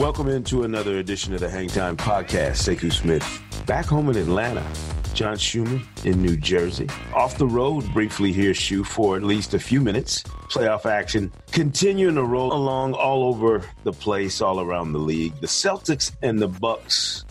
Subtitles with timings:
[0.00, 2.66] Welcome into another edition of the Hangtime Podcast.
[2.66, 4.64] Sekou Smith back home in Atlanta.
[5.12, 6.88] John Schuhmann in New Jersey.
[7.14, 10.22] Off the road briefly here, Shu, for at least a few minutes.
[10.48, 15.38] Playoff action continuing to roll along all over the place, all around the league.
[15.42, 17.26] The Celtics and the Bucks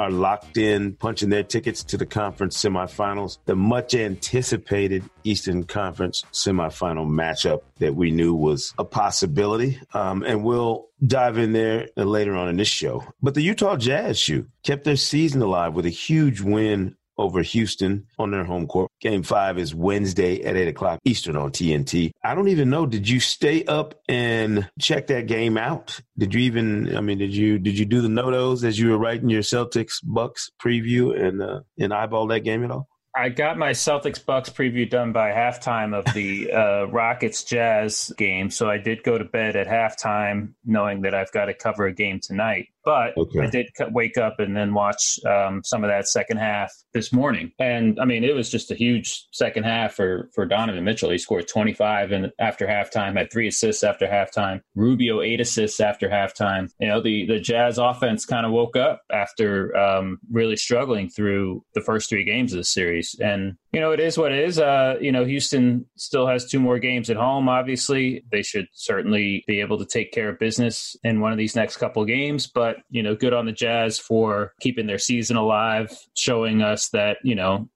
[0.00, 3.36] are locked in, punching their tickets to the conference semifinals.
[3.44, 9.78] The much anticipated Eastern Conference semifinal matchup that we knew was a possibility.
[9.92, 13.04] Um, and we'll dive in there later on in this show.
[13.22, 18.06] But the Utah Jazz Shu kept their season alive with a huge win over Houston
[18.18, 18.90] on their home court.
[19.00, 22.10] Game five is Wednesday at 8 o'clock Eastern on TNT.
[22.24, 22.86] I don't even know.
[22.86, 26.00] Did you stay up and check that game out?
[26.18, 28.98] Did you even, I mean, did you, did you do the notos as you were
[28.98, 32.88] writing your Celtics Bucks preview and, uh, and eyeball that game at all?
[33.14, 38.50] I got my Celtics Bucks preview done by halftime of the uh, Rockets Jazz game,
[38.50, 41.92] so I did go to bed at halftime knowing that I've got to cover a
[41.92, 42.68] game tonight.
[42.90, 43.40] But okay.
[43.40, 47.52] I did wake up and then watch um, some of that second half this morning,
[47.60, 51.10] and I mean it was just a huge second half for for Donovan Mitchell.
[51.10, 54.60] He scored 25 and after halftime, had three assists after halftime.
[54.74, 56.68] Rubio eight assists after halftime.
[56.80, 61.62] You know the the Jazz offense kind of woke up after um, really struggling through
[61.74, 64.58] the first three games of the series, and you know it is what it is.
[64.58, 67.48] Uh, you know Houston still has two more games at home.
[67.48, 71.56] Obviously, they should certainly be able to take care of business in one of these
[71.56, 75.96] next couple games, but you know, good on the Jazz for keeping their season alive,
[76.16, 77.68] showing us that you know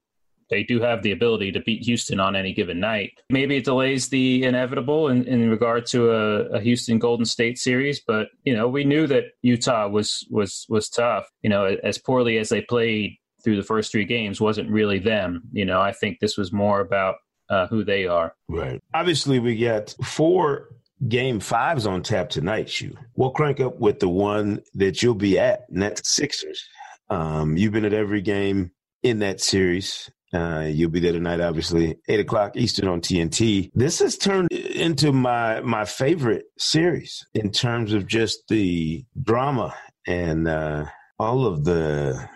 [0.49, 3.11] they do have the ability to beat Houston on any given night.
[3.29, 8.01] Maybe it delays the inevitable in, in regard to a, a, Houston Golden State series,
[8.05, 11.27] but you know we knew that Utah was was was tough.
[11.41, 15.43] You know, as poorly as they played through the first three games, wasn't really them.
[15.53, 17.15] You know, I think this was more about
[17.49, 18.33] uh, who they are.
[18.49, 18.81] Right.
[18.93, 20.67] Obviously, we get four
[21.09, 22.95] Game fives on tap tonight, Shu.
[23.15, 26.63] We'll crank up with the one that you'll be at, and that's Sixers.
[27.09, 28.71] Um, you've been at every game
[29.03, 30.09] in that series.
[30.33, 33.71] Uh, you'll be there tonight, obviously, eight o'clock Eastern on TNT.
[33.75, 39.75] This has turned into my my favorite series in terms of just the drama
[40.07, 40.85] and uh,
[41.19, 42.27] all of the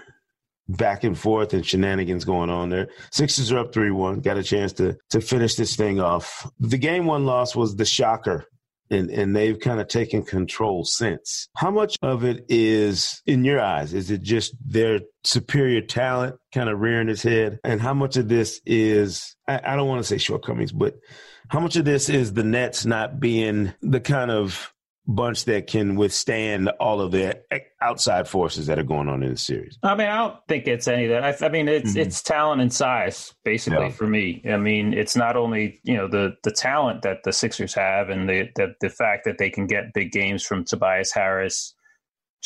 [0.69, 2.87] back and forth and shenanigans going on there.
[3.11, 6.49] Sixers are up 3 1, got a chance to, to finish this thing off.
[6.59, 8.45] The game one loss was the shocker.
[8.91, 11.47] And, and they've kind of taken control since.
[11.55, 16.69] How much of it is, in your eyes, is it just their superior talent kind
[16.69, 17.59] of rearing its head?
[17.63, 20.95] And how much of this is, I, I don't want to say shortcomings, but
[21.49, 24.73] how much of this is the Nets not being the kind of
[25.09, 27.41] bunch that can withstand all of the
[27.81, 29.77] outside forces that are going on in the series.
[29.81, 31.41] I mean, I don't think it's any of that.
[31.41, 31.99] I, I mean, it's mm-hmm.
[31.99, 33.91] it's talent and size basically yeah.
[33.91, 34.43] for me.
[34.49, 38.29] I mean, it's not only you know the the talent that the Sixers have and
[38.29, 41.73] the the, the fact that they can get big games from Tobias Harris,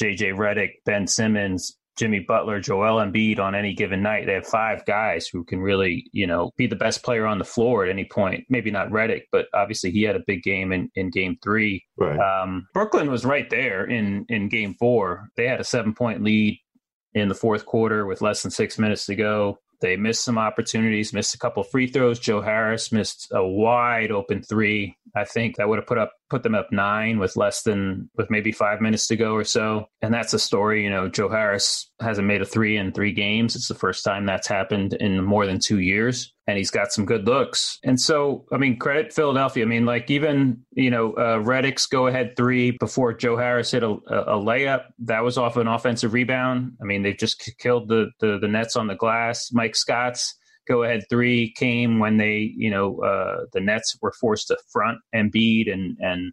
[0.01, 4.25] JJ Redick, Ben Simmons, Jimmy Butler, Joel Embiid on any given night.
[4.25, 7.45] They have five guys who can really, you know, be the best player on the
[7.45, 8.45] floor at any point.
[8.49, 11.85] Maybe not Redick, but obviously he had a big game in, in game three.
[11.97, 12.19] Right.
[12.19, 15.29] Um, Brooklyn was right there in, in game four.
[15.37, 16.59] They had a seven point lead
[17.13, 19.59] in the fourth quarter with less than six minutes to go.
[19.81, 22.17] They missed some opportunities, missed a couple free throws.
[22.17, 24.95] Joe Harris missed a wide open three.
[25.13, 28.27] I think that would have put up put them up nine with less than with
[28.31, 29.85] maybe five minutes to go or so.
[30.01, 30.83] And that's a story.
[30.83, 33.55] You know, Joe Harris hasn't made a three in three games.
[33.55, 36.33] It's the first time that's happened in more than two years.
[36.47, 37.77] And he's got some good looks.
[37.83, 39.63] And so, I mean, credit Philadelphia.
[39.63, 43.83] I mean, like even, you know, uh, Redick's go ahead three before Joe Harris hit
[43.83, 44.85] a, a, layup.
[45.05, 46.71] That was off an offensive rebound.
[46.81, 49.51] I mean, they've just killed the, the, the Nets on the glass.
[49.53, 50.35] Mike Scott's
[50.67, 54.99] go ahead three came when they, you know, uh, the Nets were forced to front
[55.15, 56.31] Embiid and and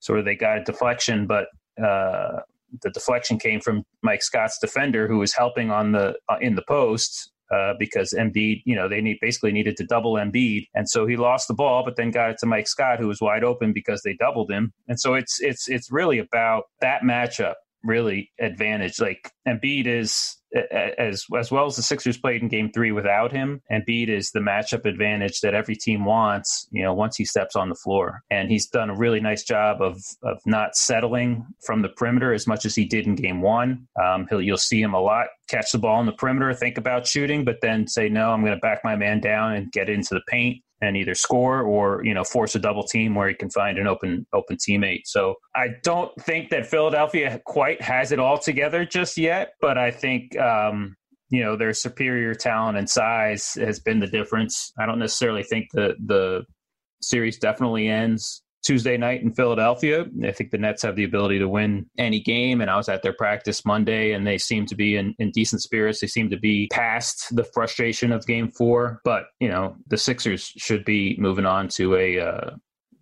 [0.00, 1.46] sort of they got a deflection, but
[1.82, 2.40] uh,
[2.82, 6.64] the deflection came from Mike Scott's defender who was helping on the uh, in the
[6.66, 11.06] post uh, because Embiid, you know, they need basically needed to double Embiid, and so
[11.06, 13.72] he lost the ball, but then got it to Mike Scott, who was wide open
[13.72, 17.54] because they doubled him, and so it's it's it's really about that matchup
[17.84, 19.00] really advantage.
[19.00, 20.36] Like Embiid is
[20.98, 23.62] as as well as the Sixers played in Game Three without him.
[23.70, 26.68] Embiid is the matchup advantage that every team wants.
[26.70, 29.80] You know, once he steps on the floor, and he's done a really nice job
[29.80, 33.86] of of not settling from the perimeter as much as he did in Game One.
[34.02, 37.06] Um, he'll you'll see him a lot catch the ball in the perimeter, think about
[37.06, 40.14] shooting, but then say no, I'm going to back my man down and get into
[40.14, 43.48] the paint and either score or you know force a double team where he can
[43.48, 45.02] find an open open teammate.
[45.06, 49.90] So I don't think that Philadelphia quite has it all together just yet, but I
[49.90, 50.96] think um,
[51.30, 54.72] you know their superior talent and size has been the difference.
[54.78, 56.42] I don't necessarily think the the
[57.00, 60.06] series definitely ends Tuesday night in Philadelphia.
[60.24, 63.02] I think the Nets have the ability to win any game, and I was at
[63.02, 66.00] their practice Monday, and they seem to be in, in decent spirits.
[66.00, 70.52] They seem to be past the frustration of Game Four, but you know the Sixers
[70.56, 72.50] should be moving on to a uh,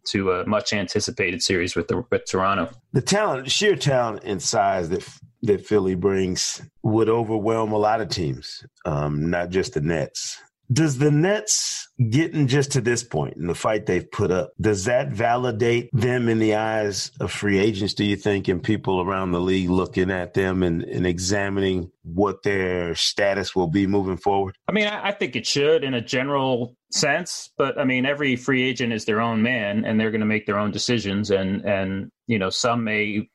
[0.07, 2.71] to a much anticipated series with the with Toronto.
[2.93, 5.07] The talent, sheer talent and size that
[5.43, 10.41] that Philly brings would overwhelm a lot of teams, um, not just the Nets.
[10.73, 14.85] Does the Nets getting just to this point in the fight they've put up, does
[14.85, 19.33] that validate them in the eyes of free agents, do you think, and people around
[19.33, 24.57] the league looking at them and, and examining what their status will be moving forward?
[24.69, 28.37] I mean, I, I think it should in a general sense, but I mean, every
[28.37, 31.31] free agent is their own man and they're going to make their own decisions.
[31.31, 33.29] And, and, you know, some may,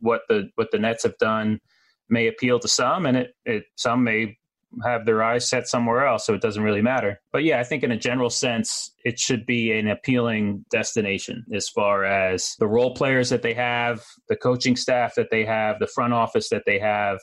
[0.00, 1.60] what the, what the Nets have done
[2.08, 4.37] may appeal to some and it, it some may
[4.84, 7.20] have their eyes set somewhere else, so it doesn't really matter.
[7.32, 11.68] But yeah, I think in a general sense, it should be an appealing destination as
[11.68, 15.86] far as the role players that they have, the coaching staff that they have, the
[15.86, 17.18] front office that they have.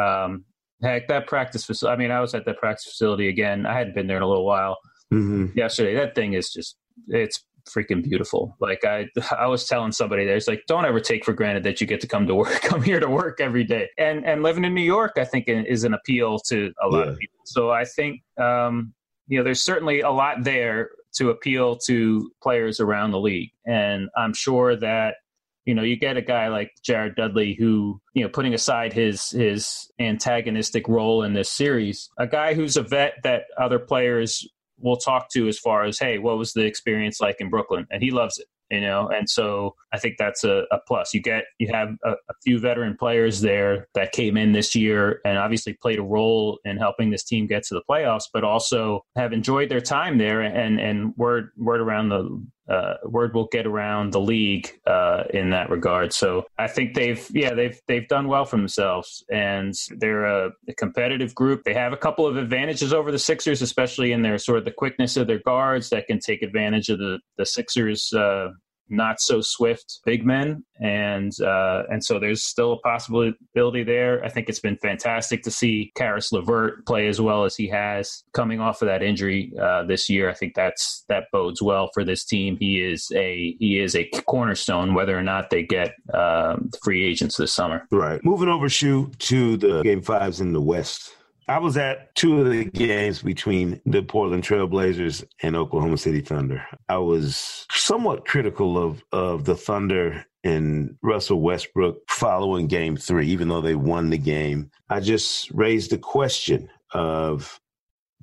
[0.00, 0.44] Um,
[0.82, 1.94] heck, that practice facility.
[1.94, 3.66] I mean, I was at that practice facility again.
[3.66, 4.78] I hadn't been there in a little while.
[5.12, 5.56] Mm-hmm.
[5.56, 6.76] Yesterday, that thing is just
[7.08, 8.56] it's freaking beautiful.
[8.60, 11.86] Like I, I was telling somebody there's like, don't ever take for granted that you
[11.86, 13.88] get to come to work, come here to work every day.
[13.98, 17.12] And and living in New York, I think is an appeal to a lot yeah.
[17.12, 17.38] of people.
[17.46, 18.92] So I think, um,
[19.26, 23.50] you know, there's certainly a lot there to appeal to players around the league.
[23.66, 25.16] And I'm sure that
[25.64, 29.28] you know you get a guy like Jared Dudley who you know putting aside his
[29.30, 34.48] his antagonistic role in this series a guy who's a vet that other players
[34.80, 37.86] we'll talk to as far as hey what was the experience like in brooklyn?
[37.90, 39.08] And he loves it you know?
[39.08, 41.14] And so i think that's a, a plus.
[41.14, 45.20] You get you have a, a, few veteran players there that came in this year
[45.24, 49.04] and obviously played a role in helping this team get to the playoffs but also
[49.16, 53.66] have enjoyed their time there and and word word around the uh, word will get
[53.66, 56.12] around the league uh, in that regard.
[56.12, 60.74] So I think they've yeah they've they've done well for themselves, and they're a, a,
[60.74, 61.64] competitive group.
[61.64, 64.70] They have a couple of advantages over the Sixers, especially in their sort of the
[64.70, 68.12] quickness of their guards that can take advantage of the the Sixers.
[68.12, 68.48] Uh,
[68.90, 74.24] not so swift big men, and uh, and so there's still a possibility there.
[74.24, 78.24] I think it's been fantastic to see Caris LeVert play as well as he has
[78.32, 80.30] coming off of that injury uh, this year.
[80.30, 82.56] I think that's that bodes well for this team.
[82.58, 87.36] He is a he is a cornerstone, whether or not they get uh, free agents
[87.36, 87.86] this summer.
[87.90, 88.24] Right.
[88.24, 91.14] Moving over, Shu to the game fives in the West.
[91.48, 96.62] I was at two of the games between the Portland Trailblazers and Oklahoma City Thunder.
[96.90, 103.48] I was somewhat critical of of the Thunder and Russell Westbrook following game three, even
[103.48, 104.70] though they won the game.
[104.90, 107.58] I just raised the question of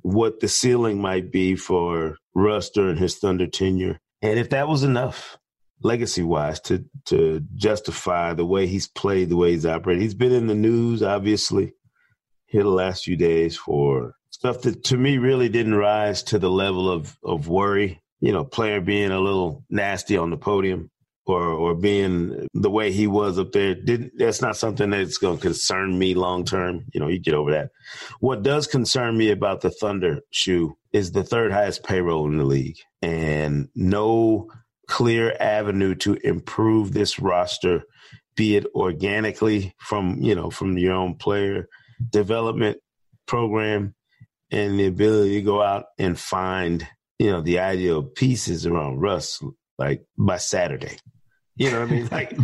[0.01, 4.00] what the ceiling might be for Russ during his Thunder tenure.
[4.22, 5.39] And if that was enough
[5.82, 10.03] legacy wise to to justify the way he's played, the way he's operated.
[10.03, 11.74] He's been in the news, obviously
[12.64, 16.90] the last few days for stuff that to me really didn't rise to the level
[16.90, 18.02] of, of worry.
[18.22, 20.90] You know, player being a little nasty on the podium
[21.26, 25.38] or or being the way he was up there didn't that's not something that's going
[25.38, 27.72] to concern me long term you know you get over that
[28.20, 32.44] what does concern me about the thunder Shu is the third highest payroll in the
[32.44, 34.50] league and no
[34.88, 37.84] clear avenue to improve this roster
[38.36, 41.68] be it organically from you know from your own player
[42.10, 42.78] development
[43.25, 43.96] program
[44.52, 46.88] and the ability to go out and find,
[47.20, 49.42] you know, the ideal pieces around Russ
[49.78, 50.98] like by Saturday.
[51.58, 52.08] You know what I mean?
[52.12, 52.38] Like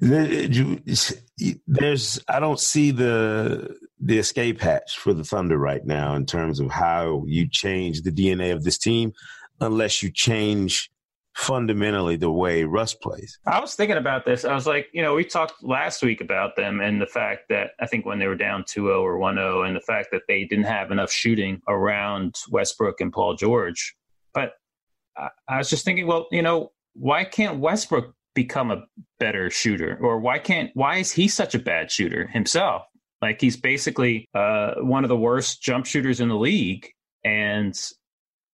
[1.66, 6.58] there's I don't see the the escape hatch for the Thunder right now in terms
[6.58, 9.12] of how you change the DNA of this team,
[9.60, 10.90] unless you change
[11.34, 13.38] fundamentally the way Russ plays.
[13.46, 14.44] I was thinking about this.
[14.44, 17.70] I was like, you know, we talked last week about them and the fact that
[17.80, 20.66] I think when they were down 2-0 or 1-0 and the fact that they didn't
[20.66, 23.94] have enough shooting around Westbrook and Paul George.
[24.34, 24.52] But
[25.16, 28.84] I, I was just thinking, well, you know, why can't Westbrook become a
[29.18, 32.82] better shooter or why can't why is he such a bad shooter himself?
[33.20, 36.88] Like he's basically uh, one of the worst jump shooters in the league
[37.24, 37.78] and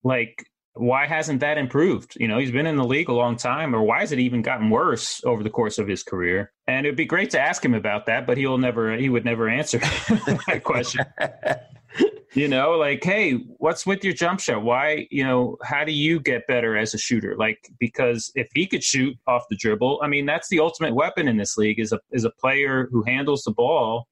[0.05, 0.47] like
[0.79, 2.17] why hasn't that improved?
[2.19, 4.43] You know, he's been in the league a long time, or why has it even
[4.43, 6.53] gotten worse over the course of his career?
[6.67, 9.49] And it'd be great to ask him about that, but he'll never, he would never
[9.49, 9.79] answer
[10.47, 11.05] that question.
[12.35, 14.63] you know, like, hey, what's with your jump shot?
[14.63, 17.37] Why, you know, how do you get better as a shooter?
[17.37, 21.29] Like, because if he could shoot off the dribble, I mean, that's the ultimate weapon
[21.29, 24.07] in this league is a is a player who handles the ball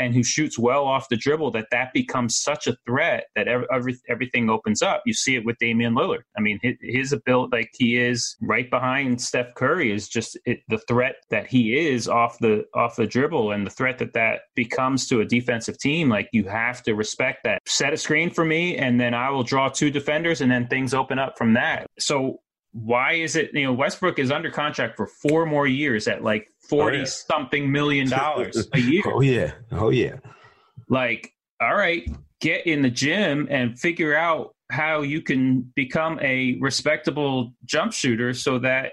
[0.00, 3.96] and who shoots well off the dribble that that becomes such a threat that every,
[4.08, 5.02] everything opens up.
[5.04, 6.22] You see it with Damian Lillard.
[6.36, 10.78] I mean, his, ability, like he is right behind Steph Curry, is just it, the
[10.78, 15.08] threat that he is off the off the dribble and the threat that that becomes
[15.08, 16.08] to a defensive team.
[16.08, 17.58] Like you have to respect that.
[17.66, 20.94] Set a screen for me, and then I will draw two defenders, and then things
[20.94, 21.86] open up from that.
[21.98, 22.40] So
[22.72, 26.48] why is it you know Westbrook is under contract for four more years at like
[26.68, 27.04] 40 oh, yeah.
[27.06, 29.02] something million dollars a year.
[29.06, 29.52] oh yeah.
[29.72, 30.16] Oh yeah.
[30.88, 32.08] Like, all right,
[32.40, 38.32] get in the gym and figure out how you can become a respectable jump shooter
[38.32, 38.92] so that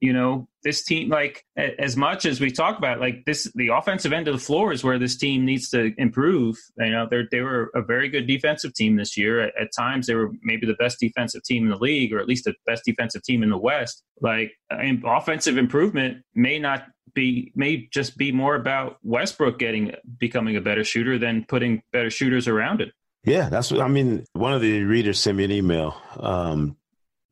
[0.00, 4.12] you know this team like as much as we talk about like this the offensive
[4.12, 6.56] end of the floor is where this team needs to improve.
[6.78, 9.40] You know they they were a very good defensive team this year.
[9.40, 12.26] At, at, times they were maybe the best defensive team in the league or at
[12.26, 14.02] least the best defensive team in the west.
[14.20, 20.60] Like offensive improvement may not be may just be more about westbrook getting becoming a
[20.60, 22.90] better shooter than putting better shooters around it.
[23.24, 26.76] Yeah that's what i mean one of the readers sent me an email um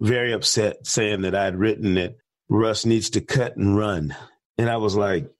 [0.00, 4.14] very upset saying that i'd written it Russ needs to cut and run.
[4.58, 5.30] And I was like,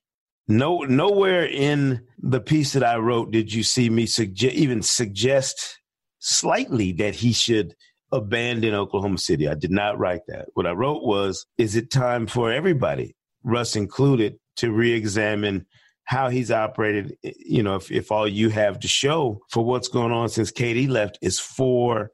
[0.49, 5.81] no, nowhere in the piece that I wrote did you see me suggest even suggest
[6.19, 7.75] slightly that he should
[8.13, 9.49] abandon Oklahoma City.
[9.49, 10.49] I did not write that.
[10.55, 15.67] What I wrote was, is it time for everybody, Russ included, to re-examine
[16.05, 17.17] how he's operated?
[17.23, 20.89] You know, if, if all you have to show for what's going on since KD
[20.89, 22.11] left is four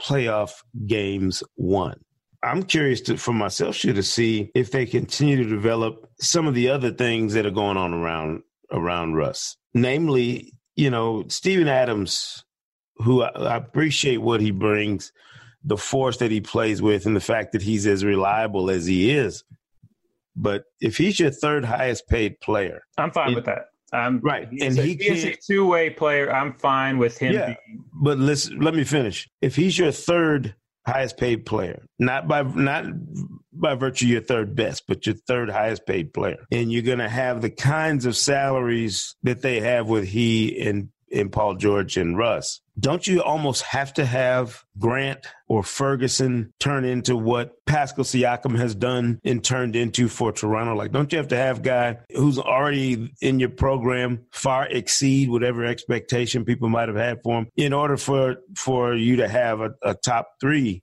[0.00, 0.52] playoff
[0.86, 2.00] games won.
[2.44, 6.68] I'm curious to, for myself, to see if they continue to develop some of the
[6.68, 9.56] other things that are going on around around Russ.
[9.72, 12.44] Namely, you know, Steven Adams,
[12.96, 15.12] who I, I appreciate what he brings,
[15.64, 19.10] the force that he plays with, and the fact that he's as reliable as he
[19.10, 19.42] is.
[20.36, 23.66] But if he's your third highest paid player, I'm fine it, with that.
[23.92, 26.32] I'm right, and a, he, he is a two way player.
[26.32, 27.32] I'm fine with him.
[27.32, 27.84] Yeah, being...
[27.92, 29.28] but listen, let me finish.
[29.40, 30.54] If he's your third
[30.86, 32.84] highest paid player, not by not
[33.52, 37.08] by virtue your third best, but your third highest paid player, and you're going to
[37.08, 42.16] have the kinds of salaries that they have with he and and Paul George and
[42.18, 42.60] Russ.
[42.78, 48.74] Don't you almost have to have Grant or Ferguson turn into what Pascal Siakam has
[48.74, 50.74] done and turned into for Toronto?
[50.74, 55.64] Like, don't you have to have guy who's already in your program far exceed whatever
[55.64, 59.70] expectation people might have had for him in order for for you to have a,
[59.82, 60.82] a top three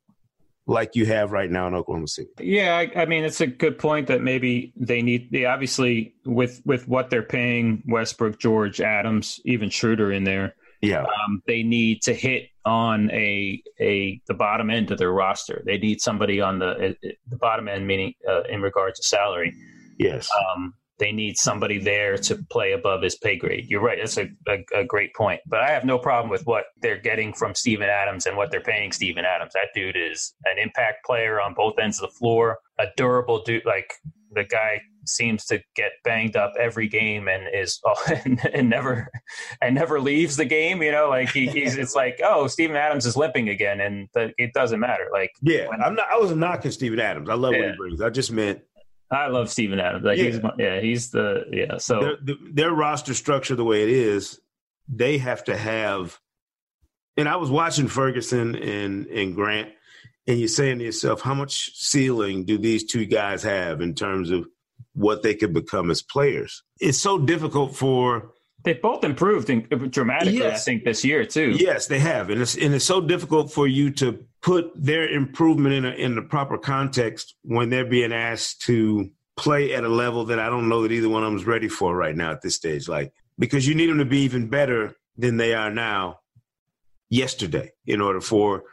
[0.67, 2.29] like you have right now in Oklahoma City.
[2.39, 5.31] Yeah, I, I, mean it's a good point that maybe they need.
[5.31, 10.55] They obviously with with what they're paying Westbrook, George, Adams, even Schroeder in there.
[10.81, 15.61] Yeah, um, they need to hit on a a the bottom end of their roster.
[15.65, 19.53] They need somebody on the the bottom end, meaning uh, in regards to salary.
[19.99, 20.29] Yes.
[20.55, 23.65] Um, they need somebody there to play above his pay grade.
[23.67, 23.97] You're right.
[23.99, 25.41] That's a, a, a, great point.
[25.47, 28.61] But I have no problem with what they're getting from Steven Adams and what they're
[28.61, 29.53] paying Steven Adams.
[29.53, 33.65] That dude is an impact player on both ends of the floor, a durable dude.
[33.65, 33.91] Like
[34.33, 37.95] the guy seems to get banged up every game and is oh,
[38.25, 39.09] and, and, never
[39.61, 40.81] and never leaves the game.
[40.81, 44.33] You know, like he, he's it's like oh Steven Adams is limping again, and the,
[44.37, 45.07] it doesn't matter.
[45.11, 46.05] Like yeah, when, I'm not.
[46.11, 47.29] I was knocking Steven Adams.
[47.29, 47.59] I love yeah.
[47.59, 48.01] what he brings.
[48.01, 48.61] I just meant
[49.11, 50.05] I love Steven Adams.
[50.05, 50.23] Like yeah.
[50.23, 51.77] he's yeah, he's the yeah.
[51.77, 54.39] So their, their, roster structure the way it is,
[54.87, 56.17] they have to have.
[57.17, 59.69] And I was watching Ferguson and and Grant,
[60.27, 64.29] and you're saying to yourself, how much ceiling do these two guys have in terms
[64.29, 64.47] of
[64.93, 66.63] what they could become as players?
[66.79, 68.31] It's so difficult for.
[68.63, 70.61] They both improved in, dramatically, yes.
[70.61, 71.55] I think, this year too.
[71.57, 75.73] Yes, they have, and it's and it's so difficult for you to put their improvement
[75.73, 80.25] in a, in the proper context when they're being asked to play at a level
[80.25, 82.41] that I don't know that either one of them is ready for right now at
[82.43, 82.87] this stage.
[82.87, 86.19] Like because you need them to be even better than they are now
[87.09, 88.63] yesterday in order for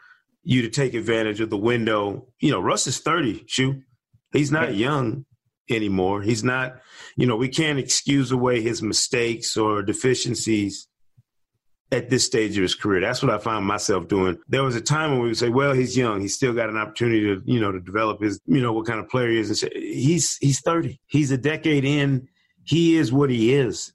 [0.49, 2.27] you to take advantage of the window.
[2.41, 3.83] You know, Russ is 30, shoot.
[4.33, 5.27] He's not young
[5.69, 6.23] anymore.
[6.23, 6.81] He's not,
[7.17, 10.89] you know, we can't excuse away his mistakes or deficiencies
[11.93, 13.03] at this stage of his career.
[13.03, 14.39] That's what I found myself doing.
[14.49, 16.23] There was a time when we would say, well, he's young.
[16.23, 19.01] He's still got an opportunity to, you know, to develop his, you know, what kind
[19.01, 19.51] of player he is.
[19.51, 20.99] And say, he's, he's 30.
[21.09, 22.27] He's a decade in.
[22.65, 23.93] He is what he is.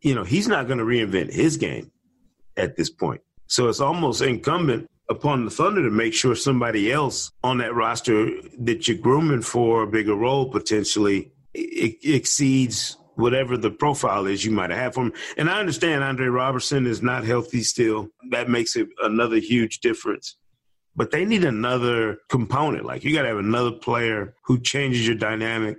[0.00, 1.92] You know, he's not going to reinvent his game
[2.56, 3.20] at this point.
[3.48, 8.30] So it's almost incumbent upon the Thunder to make sure somebody else on that roster
[8.58, 14.70] that you're grooming for a bigger role potentially exceeds whatever the profile is you might
[14.70, 15.12] have for him.
[15.36, 18.08] And I understand Andre Roberson is not healthy still.
[18.30, 20.36] That makes it another huge difference.
[20.96, 22.84] But they need another component.
[22.84, 25.78] Like you got to have another player who changes your dynamic.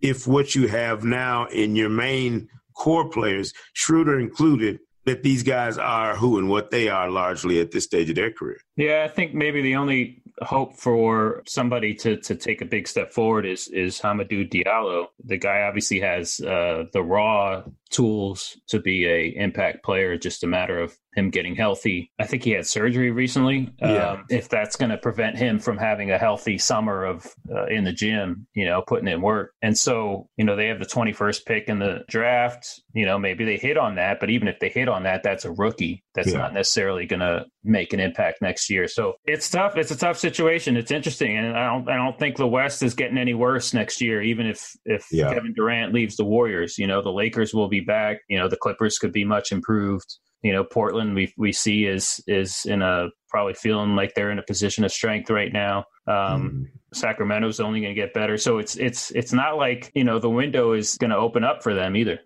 [0.00, 5.78] If what you have now in your main core players, Schroeder included, that these guys
[5.78, 8.60] are who and what they are largely at this stage of their career.
[8.76, 13.12] Yeah, I think maybe the only hope for somebody to to take a big step
[13.12, 15.06] forward is is Hamidou Diallo.
[15.24, 20.16] The guy obviously has uh, the raw tools to be a impact player.
[20.16, 22.12] Just a matter of him getting healthy.
[22.18, 23.72] I think he had surgery recently.
[23.80, 24.10] Yeah.
[24.10, 27.84] Um, if that's going to prevent him from having a healthy summer of uh, in
[27.84, 29.52] the gym, you know, putting in work.
[29.60, 32.80] And so, you know, they have the 21st pick in the draft.
[32.92, 35.44] You know, maybe they hit on that, but even if they hit on that, that's
[35.44, 36.04] a rookie.
[36.14, 36.38] That's yeah.
[36.38, 38.88] not necessarily going to make an impact next year.
[38.88, 39.76] So it's tough.
[39.76, 40.76] It's a tough situation.
[40.76, 41.88] It's interesting, and I don't.
[41.88, 44.22] I don't think the West is getting any worse next year.
[44.22, 45.32] Even if if yeah.
[45.32, 48.18] Kevin Durant leaves the Warriors, you know, the Lakers will be back.
[48.28, 52.20] You know, the Clippers could be much improved you know Portland we we see is
[52.26, 55.84] is in a probably feeling like they're in a position of strength right now.
[56.06, 56.64] Um, mm.
[56.94, 60.30] Sacramento's only going to get better, so it's it's it's not like you know the
[60.30, 62.20] window is going to open up for them either.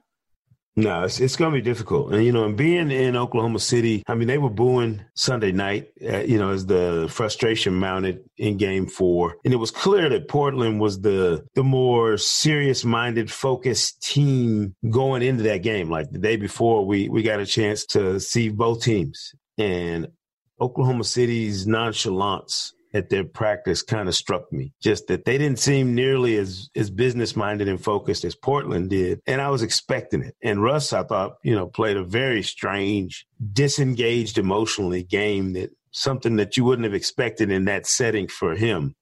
[0.75, 2.15] No, it's, it's going to be difficult.
[2.15, 5.89] And, you know, and being in Oklahoma City, I mean, they were booing Sunday night,
[6.03, 9.37] uh, you know, as the frustration mounted in game four.
[9.45, 15.23] And it was clear that Portland was the, the more serious minded, focused team going
[15.23, 15.91] into that game.
[15.91, 19.33] Like the day before, we, we got a chance to see both teams.
[19.59, 20.09] And
[20.59, 24.73] Oklahoma City's nonchalance at their practice kind of struck me.
[24.81, 29.21] Just that they didn't seem nearly as as business minded and focused as Portland did,
[29.27, 30.37] and I was expecting it.
[30.43, 36.37] And Russ, I thought, you know, played a very strange, disengaged emotionally game that something
[36.37, 38.95] that you wouldn't have expected in that setting for him.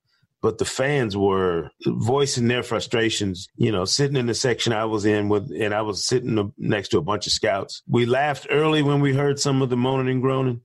[0.43, 5.05] But the fans were voicing their frustrations, you know, sitting in the section I was
[5.05, 7.83] in with, and I was sitting next to a bunch of scouts.
[7.87, 10.63] We laughed early when we heard some of the moaning and groaning,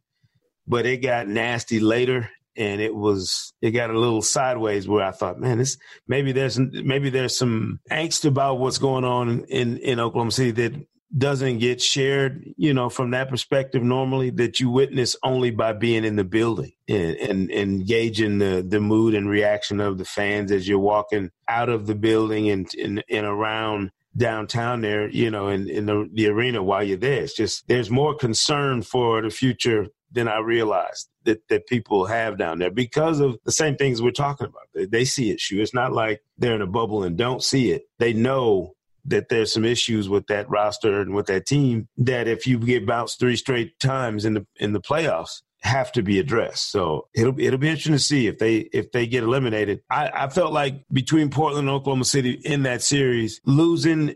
[0.65, 5.11] but it got nasty later and it was it got a little sideways where I
[5.11, 9.99] thought, man, this maybe there's maybe there's some angst about what's going on in in
[9.99, 10.73] Oklahoma City that
[11.17, 16.03] doesn't get shared, you know, from that perspective normally that you witness only by being
[16.03, 20.67] in the building and, and, engaging the, the mood and reaction of the fans as
[20.67, 25.69] you're walking out of the building and, and, and around downtown there, you know, in,
[25.69, 27.23] in the, the arena while you're there.
[27.23, 32.37] It's just there's more concern for the future than I realized that, that people have
[32.37, 34.63] down there because of the same things we're talking about.
[34.73, 35.41] They, they see it.
[35.49, 37.83] It's not like they're in a bubble and don't see it.
[37.99, 38.75] They know
[39.05, 42.87] that there's some issues with that roster and with that team that if you get
[42.87, 46.71] bounced three straight times in the in the playoffs have to be addressed.
[46.71, 49.81] So it'll it'll be interesting to see if they if they get eliminated.
[49.89, 54.15] I, I felt like between Portland and Oklahoma City in that series, losing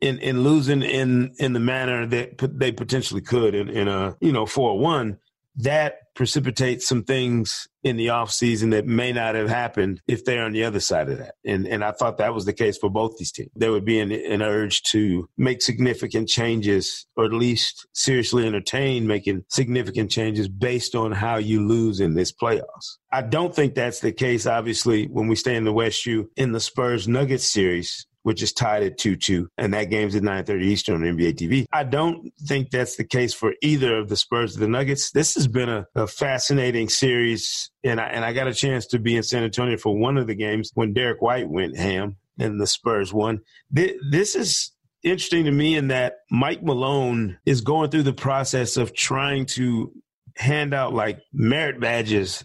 [0.00, 4.32] in in losing in in the manner that they potentially could in, in a you
[4.32, 5.18] know four one
[5.56, 10.52] that precipitates some things in the offseason that may not have happened if they're on
[10.52, 11.34] the other side of that.
[11.46, 13.48] And and I thought that was the case for both these teams.
[13.56, 19.06] There would be an, an urge to make significant changes or at least seriously entertain
[19.06, 22.98] making significant changes based on how you lose in this playoffs.
[23.10, 26.52] I don't think that's the case, obviously, when we stay in the West U in
[26.52, 30.94] the Spurs Nuggets series which is tied at 2-2, and that game's at 9.30 Eastern
[30.96, 31.64] on NBA TV.
[31.72, 35.10] I don't think that's the case for either of the Spurs or the Nuggets.
[35.10, 38.98] This has been a, a fascinating series, and I, and I got a chance to
[38.98, 42.60] be in San Antonio for one of the games when Derek White went ham and
[42.60, 43.40] the Spurs won.
[43.70, 48.94] This is interesting to me in that Mike Malone is going through the process of
[48.94, 49.92] trying to
[50.36, 52.44] hand out like merit badges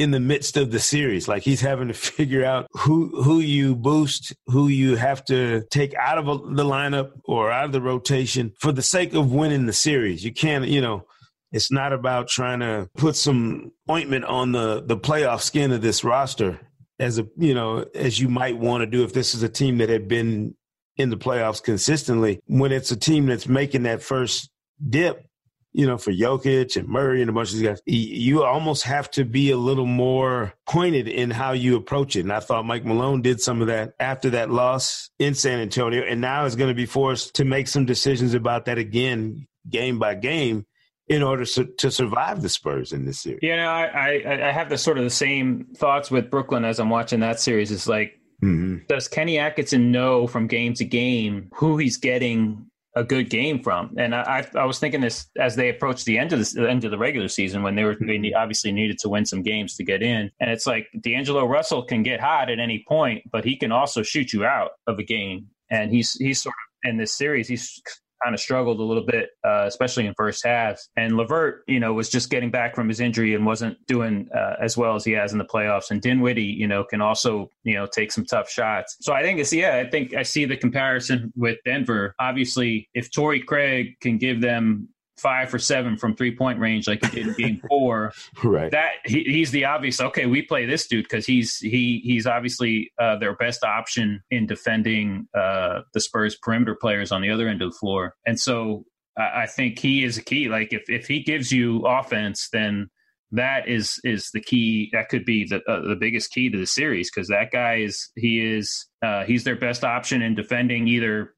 [0.00, 1.28] in the midst of the series.
[1.28, 5.94] Like he's having to figure out who who you boost, who you have to take
[5.94, 9.72] out of the lineup or out of the rotation for the sake of winning the
[9.72, 10.24] series.
[10.24, 11.04] You can't, you know,
[11.52, 16.02] it's not about trying to put some ointment on the the playoff skin of this
[16.02, 16.60] roster
[16.98, 19.78] as a, you know, as you might want to do if this is a team
[19.78, 20.54] that had been
[20.96, 22.40] in the playoffs consistently.
[22.46, 24.50] When it's a team that's making that first
[24.88, 25.26] dip,
[25.72, 29.10] you know, for Jokic and Murray and a bunch of these guys, you almost have
[29.12, 32.20] to be a little more pointed in how you approach it.
[32.20, 36.02] And I thought Mike Malone did some of that after that loss in San Antonio,
[36.02, 39.98] and now is going to be forced to make some decisions about that again, game
[39.98, 40.66] by game
[41.06, 43.40] in order to, to survive the Spurs in this series.
[43.42, 46.78] Yeah, no, I, I, I have the sort of the same thoughts with Brooklyn as
[46.78, 47.72] I'm watching that series.
[47.72, 48.84] It's like, mm-hmm.
[48.88, 53.94] does Kenny Atkinson know from game to game who he's getting a good game from.
[53.96, 56.84] And I, I was thinking this as they approached the end of the, the end
[56.84, 58.36] of the regular season when they were they mm-hmm.
[58.36, 60.30] obviously needed to win some games to get in.
[60.40, 64.02] And it's like D'Angelo Russell can get hot at any point, but he can also
[64.02, 65.46] shoot you out of a game.
[65.70, 67.80] And he's he's sort of in this series he's
[68.22, 70.88] kind of struggled a little bit, uh, especially in first halves.
[70.96, 74.54] And LeVert, you know, was just getting back from his injury and wasn't doing uh,
[74.60, 75.90] as well as he has in the playoffs.
[75.90, 78.96] And Dinwiddie, you know, can also, you know, take some tough shots.
[79.00, 82.14] So I think it's, yeah, I think I see the comparison with Denver.
[82.18, 84.88] Obviously, if Torrey Craig can give them
[85.20, 88.12] five for seven from three point range like he did in game four.
[88.42, 88.70] right.
[88.70, 90.00] That he, he's the obvious.
[90.00, 94.46] Okay, we play this dude because he's he he's obviously uh, their best option in
[94.46, 98.14] defending uh, the Spurs perimeter players on the other end of the floor.
[98.26, 98.84] And so
[99.16, 100.48] I, I think he is a key.
[100.48, 102.90] Like if if he gives you offense, then
[103.32, 104.90] that is is the key.
[104.92, 108.10] That could be the uh, the biggest key to the series because that guy is
[108.16, 111.34] he is uh, he's their best option in defending either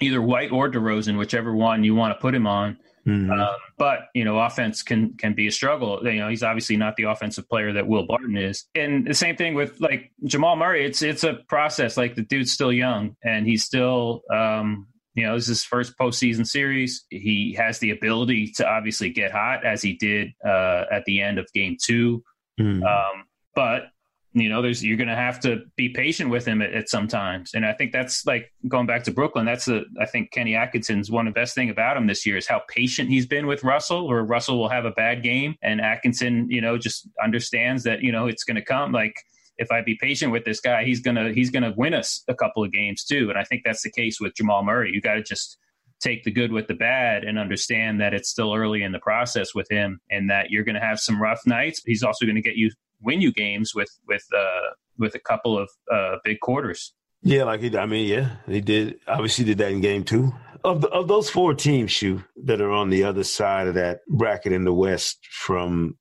[0.00, 2.78] either White or DeRozan, whichever one you want to put him on.
[3.08, 3.30] Mm-hmm.
[3.30, 6.00] Um, but you know, offense can can be a struggle.
[6.02, 8.66] You know, he's obviously not the offensive player that Will Barton is.
[8.74, 10.84] And the same thing with like Jamal Murray.
[10.84, 11.96] It's it's a process.
[11.96, 14.22] Like the dude's still young, and he's still.
[14.32, 17.04] Um, you know, this is his first postseason series.
[17.10, 21.40] He has the ability to obviously get hot as he did uh, at the end
[21.40, 22.22] of game 2
[22.60, 22.84] mm-hmm.
[22.84, 23.24] um,
[23.56, 23.88] but
[24.32, 27.54] you know, there's you're going to have to be patient with him at, at sometimes,
[27.54, 29.46] and I think that's like going back to Brooklyn.
[29.46, 32.36] That's the I think Kenny Atkinson's one of the best thing about him this year
[32.36, 34.06] is how patient he's been with Russell.
[34.06, 38.12] Or Russell will have a bad game, and Atkinson, you know, just understands that you
[38.12, 38.92] know it's going to come.
[38.92, 39.14] Like
[39.56, 42.62] if I be patient with this guy, he's gonna he's gonna win us a couple
[42.62, 43.30] of games too.
[43.30, 44.90] And I think that's the case with Jamal Murray.
[44.92, 45.58] You got to just
[46.00, 49.54] take the good with the bad and understand that it's still early in the process
[49.54, 51.82] with him and that you're going to have some rough nights.
[51.84, 55.58] He's also going to get you win you games with with uh, with a couple
[55.58, 56.92] of uh, big quarters.
[57.22, 59.00] Yeah, like he, I mean, yeah, he did.
[59.06, 60.32] Obviously, did that in game two.
[60.64, 64.00] Of the, of those four teams, Shu that are on the other side of that
[64.08, 65.96] bracket in the West from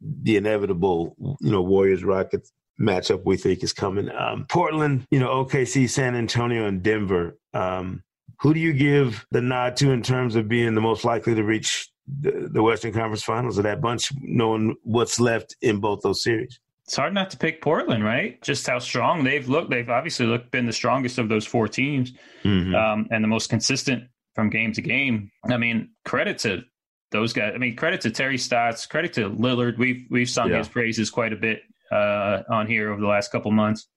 [0.00, 4.10] the inevitable, you know, Warriors Rockets matchup we think is coming.
[4.10, 7.38] Um, Portland, you know, OKC, San Antonio, and Denver.
[7.54, 8.02] Um,
[8.40, 11.42] who do you give the nod to in terms of being the most likely to
[11.42, 16.22] reach the, the Western Conference Finals of that bunch, knowing what's left in both those
[16.22, 16.60] series.
[16.84, 18.40] It's hard not to pick Portland, right?
[18.42, 19.70] Just how strong they've looked.
[19.70, 22.12] They've obviously looked been the strongest of those four teams,
[22.44, 22.74] mm-hmm.
[22.74, 24.04] um, and the most consistent
[24.36, 25.30] from game to game.
[25.50, 26.62] I mean, credit to
[27.10, 27.52] those guys.
[27.54, 28.86] I mean, credit to Terry Stotts.
[28.86, 29.78] Credit to Lillard.
[29.78, 30.58] We've we've sung yeah.
[30.58, 33.88] his praises quite a bit uh, on here over the last couple months.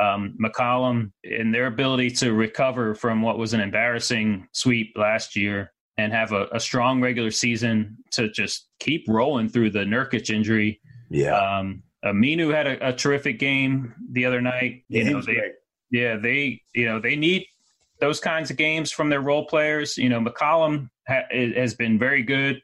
[0.00, 5.70] Um, McCollum and their ability to recover from what was an embarrassing sweep last year
[5.98, 10.80] and have a, a, strong regular season to just keep rolling through the Nurkic injury.
[11.10, 11.34] Yeah.
[11.34, 14.84] Um, Aminu had a, a, terrific game the other night.
[14.88, 15.52] You yeah, know, they, great.
[15.90, 17.46] yeah, they, you know, they need
[18.00, 19.96] those kinds of games from their role players.
[19.96, 22.60] You know, McCollum ha- has been very good,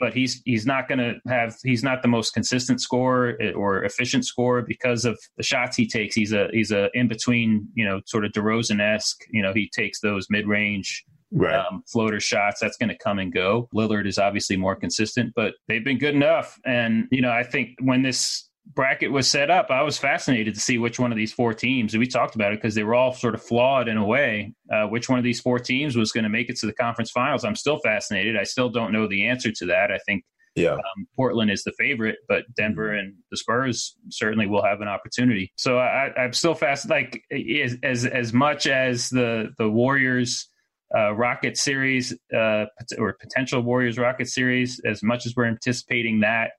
[0.00, 3.84] but he's he's not going to have he's not the most consistent scorer eh, or
[3.84, 6.16] efficient scorer because of the shots he takes.
[6.16, 9.20] He's a he's a in between, you know, sort of DeRozan esque.
[9.30, 11.54] You know, he takes those mid range right.
[11.54, 12.60] um, floater shots.
[12.60, 13.68] That's going to come and go.
[13.74, 16.58] Lillard is obviously more consistent, but they've been good enough.
[16.64, 20.60] And, you know, I think when this bracket was set up, I was fascinated to
[20.60, 23.12] see which one of these four teams, we talked about it because they were all
[23.12, 26.24] sort of flawed in a way, uh, which one of these four teams was going
[26.24, 27.44] to make it to the conference finals.
[27.44, 28.36] I'm still fascinated.
[28.36, 29.90] I still don't know the answer to that.
[29.90, 30.24] I think
[30.56, 30.72] yeah.
[30.72, 35.52] Um, Portland is the favorite, but Denver and the Spurs certainly will have an opportunity.
[35.56, 36.90] So I, am still fast.
[36.90, 40.48] Like as as much as the the Warriors
[40.96, 42.66] uh, Rocket series uh,
[42.98, 46.52] or potential Warriors Rocket series, as much as we're anticipating that,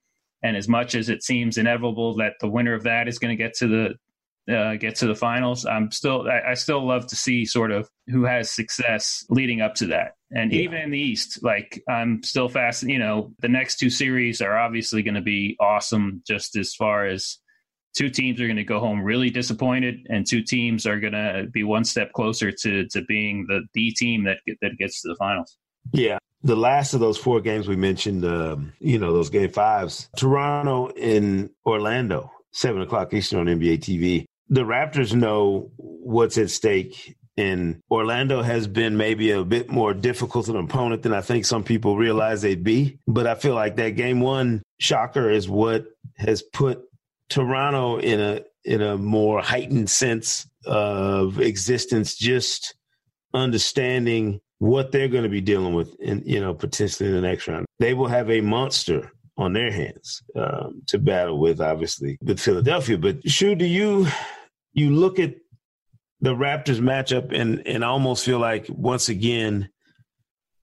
[0.44, 3.42] and as much as it seems inevitable that the winner of that is going to
[3.42, 3.96] get to the
[4.50, 7.88] uh, get to the finals, I'm still I, I, still love to see sort of
[8.08, 10.16] who has success leading up to that.
[10.32, 10.62] And yeah.
[10.62, 12.84] even in the East, like I'm still fast.
[12.84, 17.06] You know, the next two series are obviously going to be awesome, just as far
[17.06, 17.38] as
[17.94, 21.48] two teams are going to go home really disappointed, and two teams are going to
[21.52, 25.16] be one step closer to to being the the team that that gets to the
[25.16, 25.58] finals.
[25.92, 26.18] Yeah.
[26.44, 30.88] The last of those four games we mentioned, um, you know, those game fives, Toronto
[30.90, 34.26] in Orlando, seven o'clock Eastern on NBA TV.
[34.50, 40.50] The Raptors know what's at stake And Orlando has been maybe a bit more difficult
[40.50, 43.00] an opponent than I think some people realize they'd be.
[43.08, 45.86] But I feel like that game one shocker is what
[46.18, 46.82] has put
[47.32, 52.76] Toronto in a in a more heightened sense of existence, just
[53.34, 57.48] understanding what they're going to be dealing with in you know potentially in the next
[57.48, 57.66] round.
[57.80, 62.98] They will have a monster on their hands um, to battle with, obviously, with Philadelphia.
[62.98, 64.08] But Shu, do you
[64.74, 65.36] you look at
[66.20, 69.70] the Raptors matchup and and almost feel like once again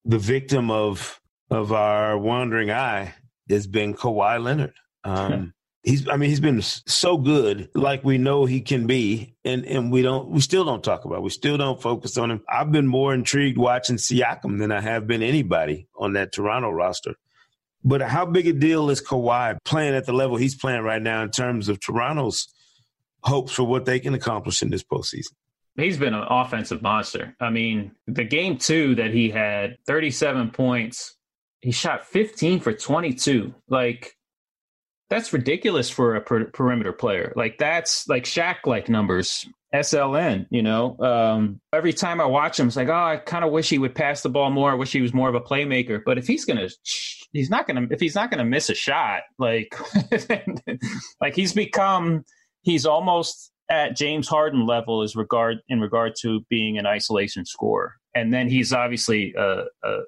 [0.04, 3.14] the victim of of our wandering eye
[3.48, 4.74] has been Kawhi Leonard.
[5.04, 5.54] Um,
[5.88, 9.90] he's I mean he's been so good like we know he can be and and
[9.90, 11.22] we don't we still don't talk about it.
[11.22, 12.42] we still don't focus on him.
[12.48, 17.14] I've been more intrigued watching Siakam than I have been anybody on that Toronto roster.
[17.84, 21.22] But how big a deal is Kawhi playing at the level he's playing right now
[21.22, 22.52] in terms of Toronto's
[23.22, 25.32] hopes for what they can accomplish in this postseason?
[25.76, 27.36] He's been an offensive monster.
[27.40, 31.14] I mean, the game two that he had 37 points,
[31.60, 33.54] he shot 15 for 22.
[33.68, 34.17] Like,
[35.10, 37.32] that's ridiculous for a per- perimeter player.
[37.36, 39.46] Like that's like Shaq like numbers.
[39.74, 40.98] SLN, you know.
[40.98, 43.94] Um, every time I watch him, it's like, oh, I kind of wish he would
[43.94, 44.70] pass the ball more.
[44.70, 46.00] I wish he was more of a playmaker.
[46.02, 46.68] But if he's gonna,
[47.32, 47.86] he's not gonna.
[47.90, 49.74] If he's not gonna miss a shot, like,
[51.20, 52.24] like he's become,
[52.62, 57.97] he's almost at James Harden level as regard in regard to being an isolation scorer
[58.14, 59.98] and then he's obviously a, a,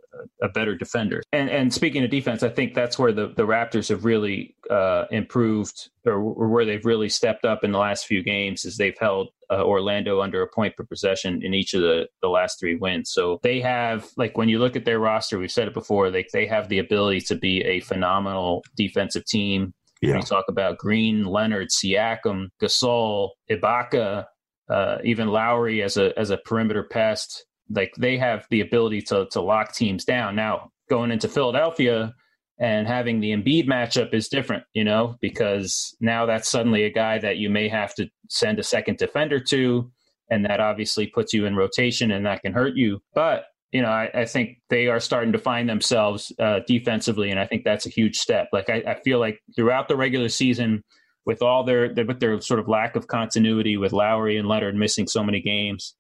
[0.43, 1.23] a, better defender.
[1.33, 5.05] And, and speaking of defense, I think that's where the, the Raptors have really uh,
[5.11, 9.29] improved, or, where they've really stepped up in the last few games, is they've held
[9.51, 13.11] uh, Orlando under a point per possession in each of the, the last three wins.
[13.13, 16.27] So they have, like, when you look at their roster, we've said it before, they
[16.33, 19.75] they have the ability to be a phenomenal defensive team.
[20.01, 20.13] Yeah.
[20.13, 24.25] When you talk about Green, Leonard, Siakam, Gasol, Ibaka,
[24.71, 29.27] uh, even Lowry as a as a perimeter pest like they have the ability to
[29.31, 30.37] to lock teams down.
[30.37, 32.15] Now going into Philadelphia
[32.59, 37.19] and having the Embiid matchup is different, you know, because now that's suddenly a guy
[37.19, 39.91] that you may have to send a second defender to,
[40.31, 43.01] and that obviously puts you in rotation and that can hurt you.
[43.15, 47.39] But you know, I, I think they are starting to find themselves uh, defensively, and
[47.39, 48.49] I think that's a huge step.
[48.53, 50.83] Like I, I feel like throughout the regular season,
[51.25, 54.75] with all their, their with their sort of lack of continuity, with Lowry and Leonard
[54.75, 55.95] missing so many games,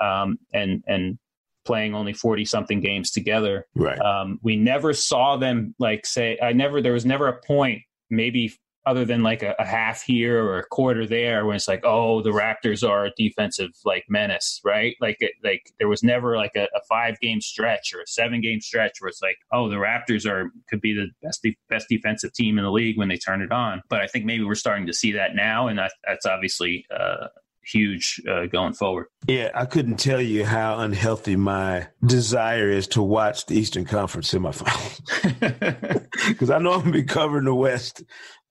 [0.00, 1.18] um, and and
[1.66, 3.66] playing only 40 something games together.
[3.74, 3.98] Right.
[3.98, 8.54] Um, we never saw them like say, I never, there was never a point, maybe
[8.86, 12.22] other than like a, a, half here or a quarter there when it's like, oh,
[12.22, 14.94] the Raptors are a defensive like menace, right?
[15.00, 18.40] Like, it, like there was never like a, a, five game stretch or a seven
[18.40, 21.88] game stretch where it's like, oh, the Raptors are could be the best de- best
[21.88, 23.82] defensive team in the league when they turn it on.
[23.88, 27.26] But I think maybe we're starting to see that now, and that, that's obviously uh,
[27.66, 29.06] huge uh, going forward.
[29.26, 34.32] Yeah, I couldn't tell you how unhealthy my desire is to watch the Eastern Conference
[34.32, 38.02] semifinals because I know I'm gonna be covering the West.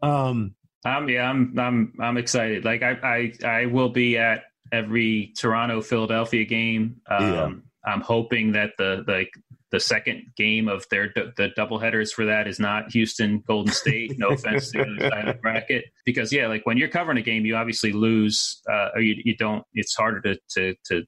[0.01, 2.65] Um, I'm yeah, I'm I'm I'm excited.
[2.65, 6.97] Like I I I will be at every Toronto Philadelphia game.
[7.09, 7.49] Um, yeah.
[7.91, 9.25] I'm hoping that the the
[9.75, 14.17] the second game of their the double headers for that is not Houston Golden State.
[14.17, 17.17] No offense to the other side of the bracket, because yeah, like when you're covering
[17.17, 19.65] a game, you obviously lose, uh, or you you don't.
[19.73, 21.03] It's harder to to to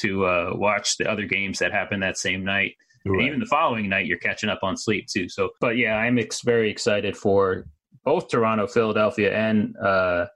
[0.00, 2.74] to uh, watch the other games that happen that same night.
[3.06, 3.24] Right.
[3.24, 5.28] even the following night, you're catching up on sleep too.
[5.28, 7.66] So, but yeah, I'm ex- very excited for
[8.04, 10.26] both Toronto, Philadelphia, and uh,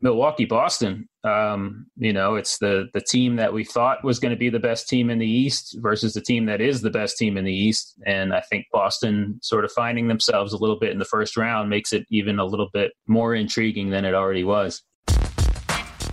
[0.00, 1.08] Milwaukee, Boston.
[1.24, 4.58] Um, you know, it's the the team that we thought was going to be the
[4.58, 7.52] best team in the East versus the team that is the best team in the
[7.52, 7.94] East.
[8.06, 11.68] And I think Boston sort of finding themselves a little bit in the first round
[11.68, 14.82] makes it even a little bit more intriguing than it already was.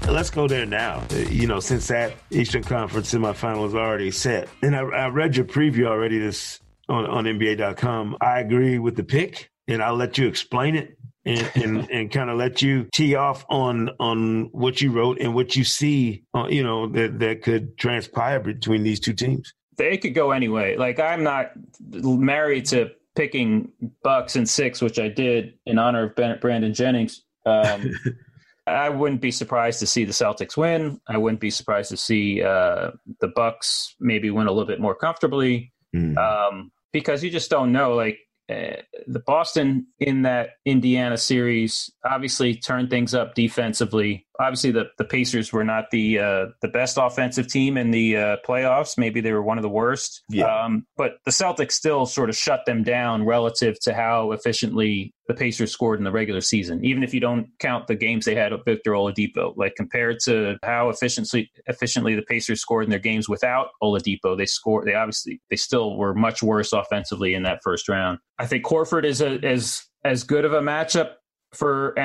[0.07, 1.03] Let's go there now.
[1.29, 5.45] You know, since that Eastern Conference semifinal is already set, and I, I read your
[5.45, 8.17] preview already this on, on NBA.com.
[8.21, 12.29] I agree with the pick, and I'll let you explain it and and, and kind
[12.29, 16.47] of let you tee off on on what you wrote and what you see, uh,
[16.49, 19.53] you know, that that could transpire between these two teams.
[19.77, 20.77] They could go anyway.
[20.77, 23.71] Like I'm not married to picking
[24.03, 27.23] Bucks and six, which I did in honor of ben, Brandon Jennings.
[27.45, 27.91] Um,
[28.67, 30.99] I wouldn't be surprised to see the Celtics win.
[31.07, 34.95] I wouldn't be surprised to see uh, the Bucks maybe win a little bit more
[34.95, 35.71] comfortably.
[35.95, 36.17] Mm.
[36.17, 37.93] Um, because you just don't know.
[37.93, 44.27] Like uh, the Boston in that Indiana series obviously turned things up defensively.
[44.39, 48.37] Obviously the, the Pacers were not the uh, the best offensive team in the uh,
[48.47, 48.97] playoffs.
[48.97, 50.23] Maybe they were one of the worst.
[50.29, 50.45] Yeah.
[50.45, 55.33] Um, but the Celtics still sort of shut them down relative to how efficiently the
[55.33, 56.83] Pacers scored in the regular season.
[56.85, 60.57] Even if you don't count the games they had with Victor Oladipo, like compared to
[60.63, 64.87] how efficiently efficiently the Pacers scored in their games without Oladipo, they scored.
[64.87, 68.19] They obviously they still were much worse offensively in that first round.
[68.37, 71.13] I think Horford is a as as good of a matchup
[71.55, 71.95] for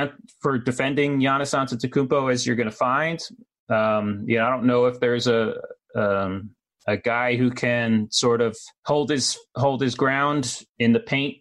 [0.40, 3.20] for defending Giannis Antetokounmpo as you're going to find.
[3.68, 5.54] Um, yeah, I don't know if there's a
[5.94, 6.50] um,
[6.86, 11.36] a guy who can sort of hold his hold his ground in the paint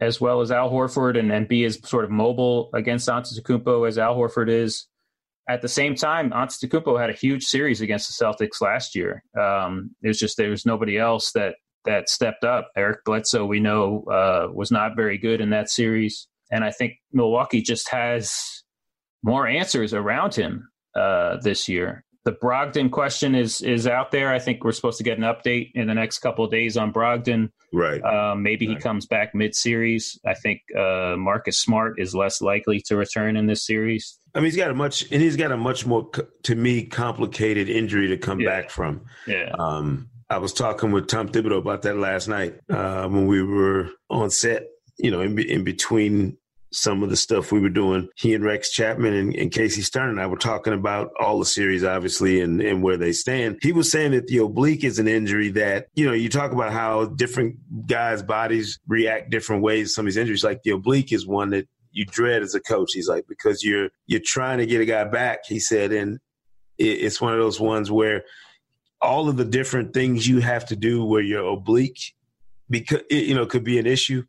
[0.00, 3.98] as well as Al Horford and, and be as sort of mobile against Antetokounmpo as
[3.98, 4.88] Al Horford is.
[5.48, 9.22] At the same time, Antetokounmpo had a huge series against the Celtics last year.
[9.40, 12.70] Um, it was just there was nobody else that that stepped up.
[12.76, 16.28] Eric Bledsoe, we know, uh, was not very good in that series.
[16.52, 18.62] And I think Milwaukee just has
[19.24, 22.04] more answers around him uh, this year.
[22.24, 24.32] The Brogdon question is is out there.
[24.32, 26.92] I think we're supposed to get an update in the next couple of days on
[26.92, 27.50] Brogdon.
[27.72, 28.00] Right.
[28.04, 28.76] Um, maybe right.
[28.76, 30.20] he comes back mid series.
[30.24, 34.18] I think uh, Marcus Smart is less likely to return in this series.
[34.34, 36.10] I mean, he's got a much and he's got a much more
[36.44, 38.50] to me complicated injury to come yeah.
[38.50, 39.06] back from.
[39.26, 39.50] Yeah.
[39.58, 43.90] Um, I was talking with Tom Thibodeau about that last night uh, when we were
[44.08, 44.68] on set.
[44.98, 46.36] You know, in, in between
[46.72, 48.08] some of the stuff we were doing.
[48.16, 51.44] He and Rex Chapman and, and, Casey Stern and I were talking about all the
[51.44, 53.58] series, obviously, and, and where they stand.
[53.62, 56.72] He was saying that the oblique is an injury that, you know, you talk about
[56.72, 57.56] how different
[57.86, 60.44] guys' bodies react different ways some of these injuries.
[60.44, 62.92] Like the oblique is one that you dread as a coach.
[62.92, 66.18] He's like, because you're you're trying to get a guy back, he said, and
[66.78, 68.24] it, it's one of those ones where
[69.00, 72.14] all of the different things you have to do where you're oblique
[72.70, 74.22] because you know could be an issue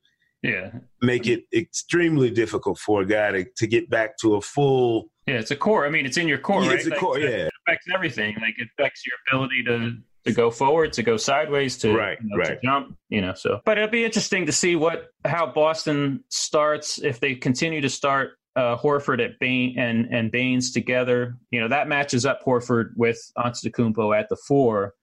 [0.44, 0.72] yeah.
[1.02, 5.36] Make it extremely difficult for a guy to, to get back to a full yeah
[5.36, 5.86] it's a core.
[5.86, 6.78] I mean it's in your core yeah, right?
[6.78, 7.28] it's a like, core yeah.
[7.28, 8.36] it affects everything.
[8.42, 12.30] Like it affects your ability to to go forward to go sideways to, right, you
[12.30, 12.62] know, right.
[12.62, 13.62] to jump you know so.
[13.66, 18.34] But it'll be interesting to see what how boston starts if they continue to start
[18.56, 23.20] uh, Horford at Bain and and Baynes together, you know that matches up Horford with
[23.38, 24.94] Antetokounmpo at the four.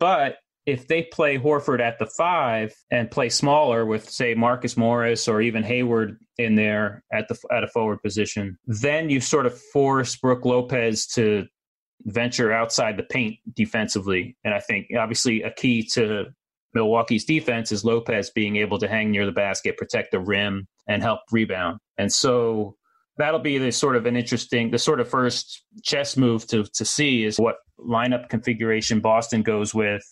[0.00, 5.26] But if they play Horford at the five and play smaller with, say, Marcus Morris
[5.26, 9.58] or even Hayward in there at the at a forward position, then you sort of
[9.72, 11.46] force Brook Lopez to
[12.04, 14.36] venture outside the paint defensively.
[14.44, 16.26] And I think obviously a key to
[16.74, 21.02] Milwaukee's defense is Lopez being able to hang near the basket, protect the rim, and
[21.02, 21.78] help rebound.
[21.98, 22.76] And so
[23.18, 26.84] that'll be the sort of an interesting, the sort of first chess move to to
[26.84, 30.02] see is what lineup configuration Boston goes with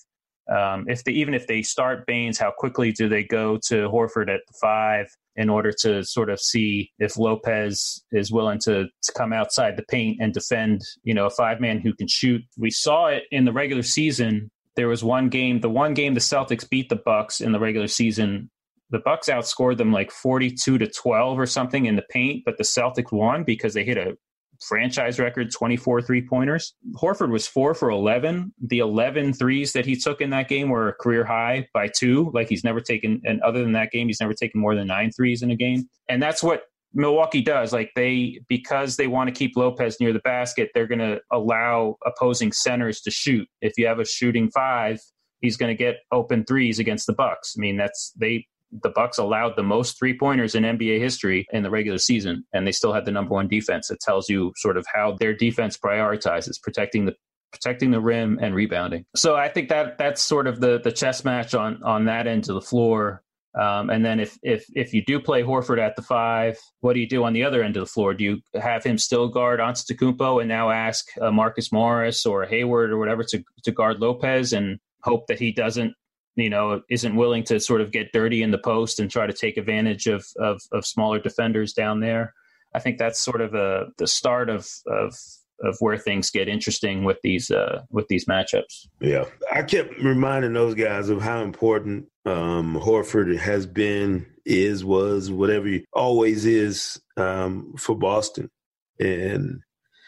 [0.51, 4.29] um, if they even if they start Baynes, how quickly do they go to Horford
[4.29, 9.13] at the five in order to sort of see if Lopez is willing to, to
[9.13, 12.43] come outside the paint and defend, you know, a five man who can shoot.
[12.59, 14.51] We saw it in the regular season.
[14.75, 17.89] There was one game, the one game the Celtics beat the Bucks in the regular
[17.89, 18.51] season.
[18.91, 22.65] The Bucks outscored them like 42 to 12 or something in the paint, but the
[22.65, 24.17] Celtics won because they hit a
[24.61, 26.75] franchise record 24 three pointers.
[26.95, 28.53] Horford was four for 11.
[28.67, 32.31] The 11 threes that he took in that game were a career high by two.
[32.35, 35.11] Like he's never taken, and other than that game, he's never taken more than nine
[35.13, 35.89] threes in a game.
[36.09, 37.73] And that's what Milwaukee does.
[37.73, 41.97] Like they, because they want to keep Lopez near the basket, they're going to allow
[42.05, 43.49] opposing centers to shoot.
[43.61, 45.01] If you have a shooting five,
[45.41, 47.55] he's going to get open threes against the Bucks.
[47.57, 51.63] I mean, that's they the Bucks allowed the most three pointers in NBA history in
[51.63, 53.91] the regular season, and they still had the number one defense.
[53.91, 57.15] It tells you sort of how their defense prioritizes protecting the
[57.53, 59.05] protecting the rim and rebounding.
[59.17, 62.49] So I think that that's sort of the the chess match on on that end
[62.49, 63.23] of the floor.
[63.59, 67.01] Um, and then if if if you do play Horford at the five, what do
[67.01, 68.15] you do on the other end of the floor?
[68.15, 72.93] Do you have him still guard Antetokounmpo and now ask uh, Marcus Morris or Hayward
[72.93, 75.95] or whatever to to guard Lopez and hope that he doesn't
[76.37, 79.33] you know, isn't willing to sort of get dirty in the post and try to
[79.33, 82.35] take advantage of of, of smaller defenders down there.
[82.75, 85.15] I think that's sort of a the start of of
[85.63, 88.87] of where things get interesting with these uh, with these matchups.
[89.01, 95.31] Yeah, I kept reminding those guys of how important um, Horford has been, is, was,
[95.31, 98.51] whatever he always is um, for Boston,
[98.99, 99.61] and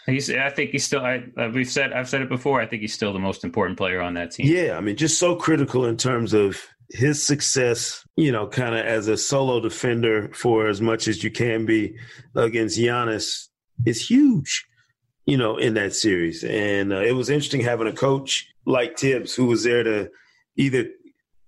[0.07, 0.31] He's.
[0.31, 1.01] I think he's still.
[1.01, 1.93] I, uh, we've said.
[1.93, 2.61] I've said it before.
[2.61, 4.47] I think he's still the most important player on that team.
[4.47, 6.61] Yeah, I mean, just so critical in terms of
[6.91, 8.05] his success.
[8.17, 11.95] You know, kind of as a solo defender for as much as you can be
[12.35, 13.49] against Giannis
[13.87, 14.67] is huge.
[15.25, 19.35] You know, in that series, and uh, it was interesting having a coach like Thibs
[19.35, 20.11] who was there to
[20.57, 20.87] either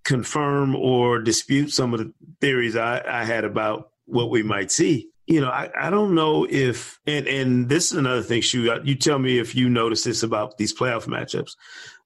[0.05, 5.09] confirm or dispute some of the theories I, I had about what we might see
[5.27, 8.81] you know, I, I don't know if, and, and this is another thing, Shu, uh,
[8.85, 11.53] you tell me if you notice this about these playoff matchups.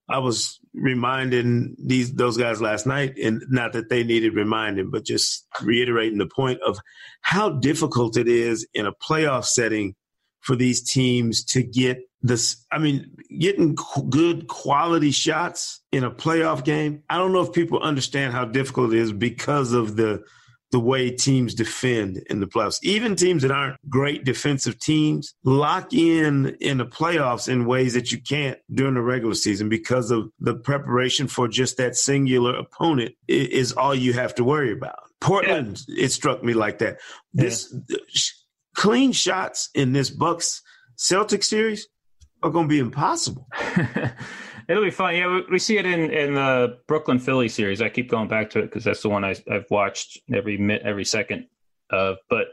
[0.09, 5.05] I was reminding these those guys last night, and not that they needed reminding, but
[5.05, 6.79] just reiterating the point of
[7.21, 9.95] how difficult it is in a playoff setting
[10.41, 12.65] for these teams to get this.
[12.73, 13.77] I mean, getting
[14.09, 17.03] good quality shots in a playoff game.
[17.11, 20.23] I don't know if people understand how difficult it is because of the
[20.71, 22.79] the way teams defend in the playoffs.
[22.83, 28.13] Even teams that aren't great defensive teams lock in in the playoffs in ways that
[28.13, 33.15] you can't during the regular season because of the preparation for just that singular opponent
[33.27, 34.99] is all you have to worry about.
[35.21, 36.05] Portland, yeah.
[36.05, 36.99] it struck me like that.
[37.33, 37.97] This yeah.
[38.75, 40.63] clean shots in this Bucks
[40.97, 41.89] Celtic series
[42.43, 43.49] are going to be impossible.
[44.69, 45.17] It'll be fun.
[45.17, 47.81] Yeah, we, we, see it in in the Brooklyn Philly series.
[47.81, 51.05] I keep going back to it because that's the one I, have watched every every
[51.05, 51.47] second
[51.91, 52.19] of.
[52.29, 52.49] But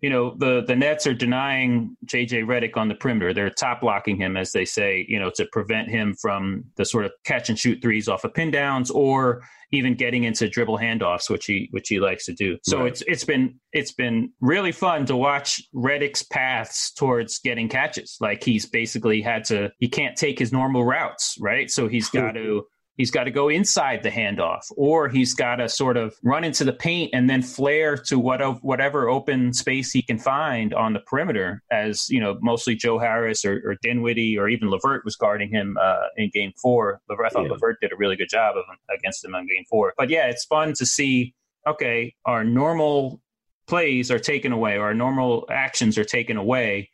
[0.00, 3.34] you know, the the Nets are denying JJ Redick on the perimeter.
[3.34, 7.04] They're top blocking him, as they say, you know, to prevent him from the sort
[7.04, 9.42] of catch and shoot threes off of pin downs or
[9.72, 12.58] even getting into dribble handoffs, which he which he likes to do.
[12.62, 12.88] So right.
[12.88, 18.16] it's it's been it's been really fun to watch Redick's paths towards getting catches.
[18.20, 21.70] Like he's basically had to he can't take his normal routes, right?
[21.70, 22.66] So he's got to
[22.96, 26.64] he's got to go inside the handoff or he's got to sort of run into
[26.64, 31.00] the paint and then flare to what, whatever open space he can find on the
[31.00, 35.50] perimeter as you know mostly joe harris or, or dinwiddie or even LeVert was guarding
[35.50, 37.00] him uh, in game four.
[37.10, 37.52] I thought yeah.
[37.52, 39.94] levert did a really good job of him, against him on game four.
[39.96, 41.34] But yeah it's fun to see
[41.66, 43.20] okay our normal
[43.66, 46.90] plays are taken away or our normal actions are taken away.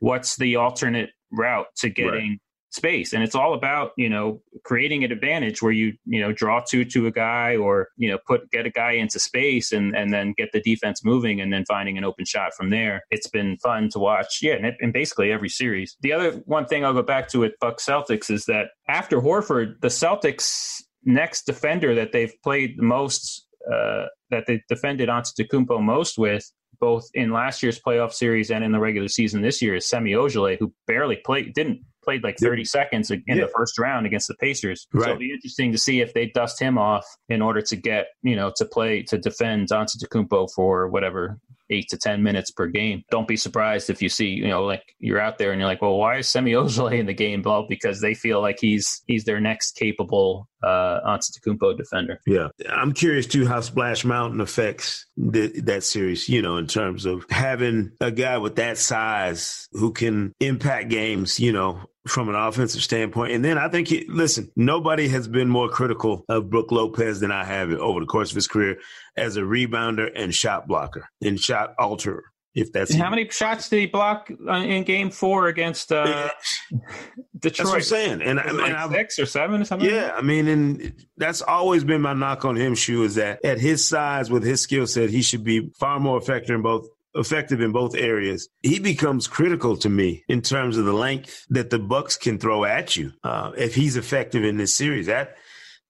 [0.00, 2.40] What's the alternate route to getting right
[2.74, 3.12] space.
[3.12, 6.84] And it's all about you know creating an advantage where you you know draw two
[6.86, 10.34] to a guy or you know put get a guy into space and and then
[10.36, 13.02] get the defense moving and then finding an open shot from there.
[13.10, 14.38] It's been fun to watch.
[14.42, 15.96] Yeah and, in basically every series.
[16.00, 19.80] The other one thing i'll go back to with buck celtics is that after horford
[19.80, 26.18] the celtics next defender that they've played the most uh, that they defended Antetokounmpo most
[26.18, 26.50] with
[26.80, 30.12] both in last year's playoff series and in the regular season this year is Semi
[30.12, 32.66] Ojeleye, who barely played, didn't played like 30 yeah.
[32.66, 33.36] seconds in yeah.
[33.36, 34.86] the first round against the Pacers.
[34.92, 35.04] Right.
[35.04, 38.06] So it'll be interesting to see if they dust him off in order to get,
[38.22, 41.38] you know, to play, to defend Antetokounmpo for whatever
[41.70, 43.02] eight to 10 minutes per game.
[43.10, 45.82] Don't be surprised if you see, you know, like you're out there and you're like,
[45.82, 47.42] well, why is Semi Ojeleye in the game?
[47.42, 52.20] Well, because they feel like he's, he's their next capable uh, Antetokounmpo defender.
[52.26, 52.48] Yeah.
[52.68, 57.26] I'm curious too how Splash Mountain affects the, that series, you know, in terms of
[57.30, 62.82] having a guy with that size who can impact games, you know, from an offensive
[62.82, 63.32] standpoint.
[63.32, 67.30] And then I think, he, listen, nobody has been more critical of Brook Lopez than
[67.30, 68.78] I have over the course of his career
[69.16, 72.20] as a rebounder and shot blocker and shot alterer.
[72.54, 76.30] If that's and how many shots did he block uh, in Game Four against uh,
[76.70, 76.92] Detroit?
[77.42, 79.90] That's what I'm saying, and, and, like and six or seven or something.
[79.90, 82.76] Yeah, I mean, and that's always been my knock on him.
[82.76, 86.16] Shu is that at his size, with his skill set, he should be far more
[86.16, 88.48] effective in both effective in both areas.
[88.62, 92.64] He becomes critical to me in terms of the length that the Bucks can throw
[92.64, 93.12] at you.
[93.22, 95.36] Uh, if he's effective in this series, that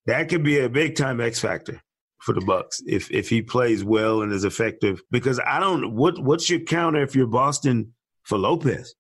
[0.06, 1.82] that could be a big time X factor
[2.18, 5.02] for the Bucks if if he plays well and is effective.
[5.10, 8.94] Because I don't what what's your counter if you're Boston for Lopez?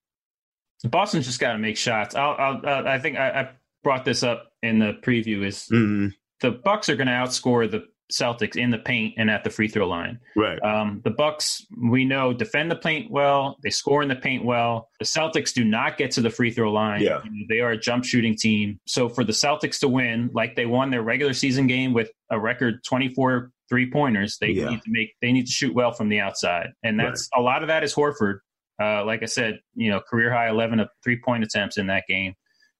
[0.84, 2.14] Boston's just got to make shots.
[2.14, 3.50] I'll, I'll, uh, i think I, I,
[3.82, 5.44] brought this up in the preview.
[5.44, 6.08] Is mm-hmm.
[6.40, 9.68] the Bucks are going to outscore the Celtics in the paint and at the free
[9.68, 10.20] throw line.
[10.36, 10.62] Right.
[10.62, 13.56] Um, the Bucks, we know, defend the paint well.
[13.62, 14.88] They score in the paint well.
[14.98, 17.02] The Celtics do not get to the free throw line.
[17.02, 17.22] Yeah.
[17.48, 18.78] They are a jump shooting team.
[18.86, 22.38] So for the Celtics to win, like they won their regular season game with a
[22.38, 24.68] record 24 three pointers, they yeah.
[24.68, 27.40] need to make they need to shoot well from the outside, and that's right.
[27.40, 28.38] a lot of that is Horford.
[28.80, 32.04] Uh, like I said, you know, career high 11 of three point attempts in that
[32.08, 32.34] game.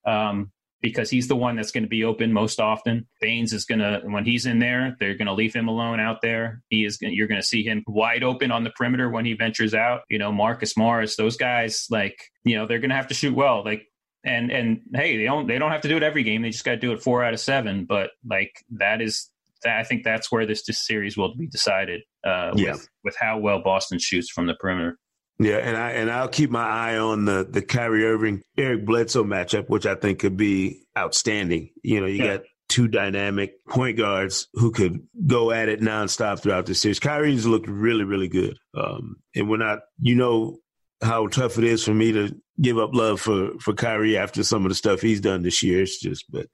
[0.06, 0.50] Um,
[0.84, 3.08] because he's the one that's going to be open most often.
[3.18, 6.20] Baynes is going to, when he's in there, they're going to leave him alone out
[6.20, 6.62] there.
[6.68, 9.72] He is, you're going to see him wide open on the perimeter when he ventures
[9.72, 10.02] out.
[10.10, 13.34] You know, Marcus Morris, those guys, like, you know, they're going to have to shoot
[13.34, 13.64] well.
[13.64, 13.86] Like,
[14.26, 16.42] and and hey, they don't they don't have to do it every game.
[16.42, 17.86] They just got to do it four out of seven.
[17.86, 19.30] But like that is,
[19.62, 22.02] that, I think that's where this, this series will be decided.
[22.22, 22.72] Uh, yeah.
[22.72, 24.98] with, with how well Boston shoots from the perimeter.
[25.38, 29.24] Yeah, and I and I'll keep my eye on the the Kyrie Irving Eric Bledsoe
[29.24, 31.70] matchup, which I think could be outstanding.
[31.82, 32.36] You know, you yeah.
[32.36, 37.00] got two dynamic point guards who could go at it nonstop throughout the series.
[37.00, 38.58] Kyrie's looked really, really good.
[38.76, 40.58] Um, and we're not, you know,
[41.02, 44.64] how tough it is for me to give up love for for Kyrie after some
[44.64, 45.82] of the stuff he's done this year.
[45.82, 46.46] It's just, but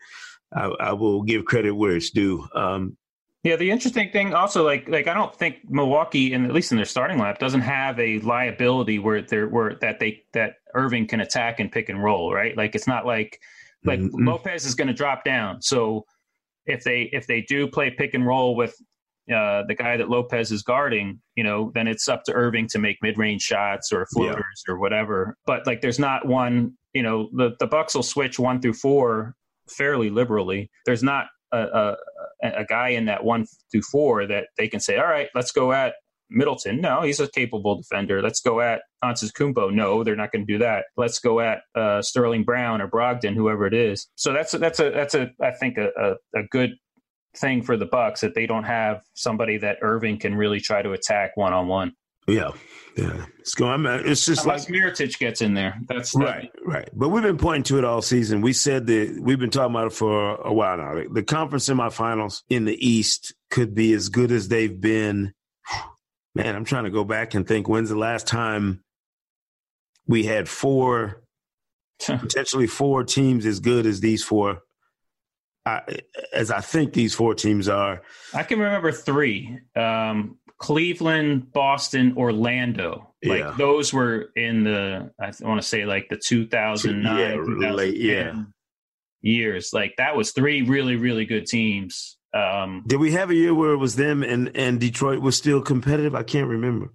[0.55, 2.47] I, I will give credit where it's due.
[2.55, 2.97] Um,
[3.43, 6.77] Yeah, the interesting thing also, like, like I don't think Milwaukee, and at least in
[6.77, 11.21] their starting lineup, doesn't have a liability where they're where that they that Irving can
[11.21, 12.55] attack and pick and roll, right?
[12.55, 13.41] Like, it's not like
[13.85, 14.29] like mm-hmm.
[14.29, 15.63] Lopez is going to drop down.
[15.63, 16.05] So
[16.67, 18.75] if they if they do play pick and roll with
[19.35, 22.79] uh, the guy that Lopez is guarding, you know, then it's up to Irving to
[22.79, 24.75] make mid range shots or floaters yeah.
[24.75, 25.37] or whatever.
[25.47, 26.75] But like, there's not one.
[26.93, 29.35] You know, the the Bucks will switch one through four
[29.71, 30.71] fairly liberally.
[30.85, 31.97] There's not a, a,
[32.43, 35.73] a guy in that one through four that they can say, all right, let's go
[35.73, 35.95] at
[36.31, 36.81] Middleton.
[36.81, 38.23] No, he's a capable defender.
[38.23, 39.73] Let's go at Antetokounmpo.
[39.73, 40.85] No, they're not going to do that.
[40.97, 44.09] Let's go at uh, Sterling Brown or Brogdon, whoever it is.
[44.15, 46.71] So that's a, that's a that's a I think a, a, a good
[47.37, 50.93] thing for the Bucks that they don't have somebody that Irving can really try to
[50.93, 51.93] attack one on one.
[52.31, 52.51] Yeah,
[52.97, 53.27] yeah.
[53.39, 53.85] It's going.
[53.87, 55.79] It's just Unless like Mirotic gets in there.
[55.89, 56.89] That's right, right.
[56.93, 58.41] But we've been pointing to it all season.
[58.41, 61.03] We said that we've been talking about it for a while now.
[61.11, 65.33] The conference semifinals in the East could be as good as they've been.
[66.35, 67.69] Man, I'm trying to go back and think.
[67.69, 68.85] When's the last time
[70.07, 71.25] we had four,
[71.99, 74.61] potentially four teams as good as these four?
[75.67, 75.99] I,
[76.33, 78.03] as I think these four teams are.
[78.33, 79.59] I can remember three.
[79.77, 83.15] Um, Cleveland, Boston, Orlando.
[83.25, 83.55] Like yeah.
[83.57, 88.45] those were in the I want to say like the 2009 yeah, late, yeah.
[89.23, 89.73] years.
[89.73, 92.19] Like that was three really really good teams.
[92.33, 95.63] Um, Did we have a year where it was them and and Detroit was still
[95.63, 96.15] competitive?
[96.15, 96.93] I can't remember.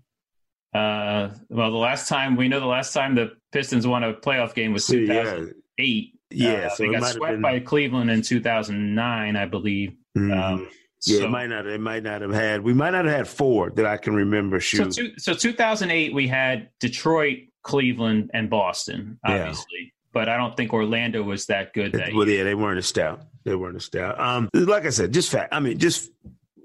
[0.74, 4.54] Uh, well, the last time we know the last time the Pistons won a playoff
[4.54, 6.14] game was 2008.
[6.30, 7.42] Yeah, yeah uh, so they got swept been...
[7.42, 9.96] by Cleveland in 2009, I believe.
[10.18, 10.32] Mm-hmm.
[10.32, 10.68] Um,
[11.04, 11.66] yeah, so, it might not.
[11.68, 12.62] It might not have had.
[12.62, 14.60] We might not have had four that I can remember.
[14.60, 14.94] Shoot.
[14.94, 19.66] So, two, so 2008, we had Detroit, Cleveland, and Boston, obviously.
[19.80, 19.90] Yeah.
[20.14, 21.92] But I don't think Orlando was that good.
[21.92, 22.38] That well, year.
[22.38, 23.22] yeah, they weren't a stout.
[23.44, 24.20] They weren't a stout.
[24.20, 25.54] Um, like I said, just fact.
[25.54, 26.10] I mean, just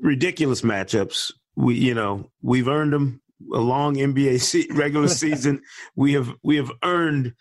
[0.00, 1.32] ridiculous matchups.
[1.56, 3.20] We, you know, we've earned them.
[3.54, 5.62] A long NBA regular season.
[5.96, 7.32] we have we have earned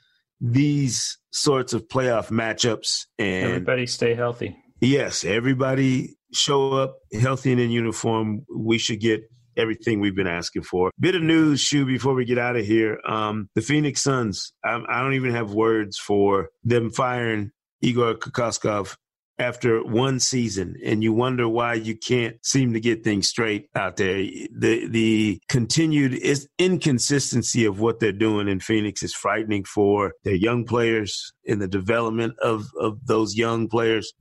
[0.42, 3.06] these sorts of playoff matchups.
[3.18, 4.56] And everybody stay healthy.
[4.80, 9.24] Yes, everybody show up healthy and in uniform, we should get
[9.58, 10.92] everything we've been asking for.
[11.00, 13.00] Bit of news, Shu, before we get out of here.
[13.08, 17.52] Um, the Phoenix Suns, I, I, don't even have words for them firing
[17.82, 18.96] Igor Kokoskov
[19.40, 23.96] after one season and you wonder why you can't seem to get things straight out
[23.96, 24.18] there.
[24.18, 26.22] The the continued
[26.60, 31.68] inconsistency of what they're doing in Phoenix is frightening for their young players in the
[31.70, 34.12] development of, of those young players.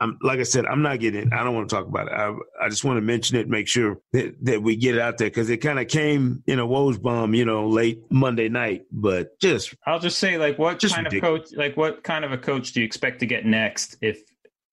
[0.00, 1.28] I'm like I said, I'm not getting.
[1.28, 1.32] it.
[1.32, 2.12] I don't want to talk about it.
[2.12, 2.34] I,
[2.64, 5.28] I just want to mention it, make sure that, that we get it out there
[5.28, 8.86] because it kind of came in a Woj bomb, you know, late Monday night.
[8.90, 11.42] But just, I'll just say, like, what kind ridiculous.
[11.42, 14.22] of coach, like, what kind of a coach do you expect to get next if,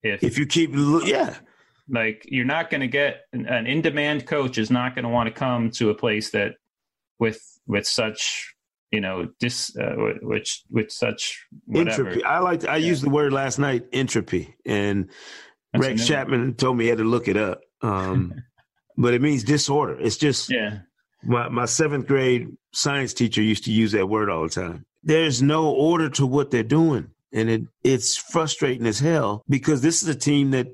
[0.02, 1.36] if, if you keep, yeah,
[1.90, 5.28] like you're not going to get an in demand coach is not going to want
[5.28, 6.56] to come to a place that
[7.20, 8.54] with with such
[8.92, 12.08] you know, this uh, which with such whatever.
[12.08, 12.24] entropy.
[12.24, 12.66] I like.
[12.66, 12.88] I yeah.
[12.88, 15.10] used the word last night, entropy, and
[15.74, 17.62] That's Rex Chapman told me he had to look it up.
[17.82, 18.34] Um,
[18.98, 20.00] but it means disorder.
[20.00, 20.80] It's just yeah.
[21.24, 24.86] My my seventh grade science teacher used to use that word all the time.
[25.04, 30.02] There's no order to what they're doing, and it it's frustrating as hell because this
[30.02, 30.68] is a team that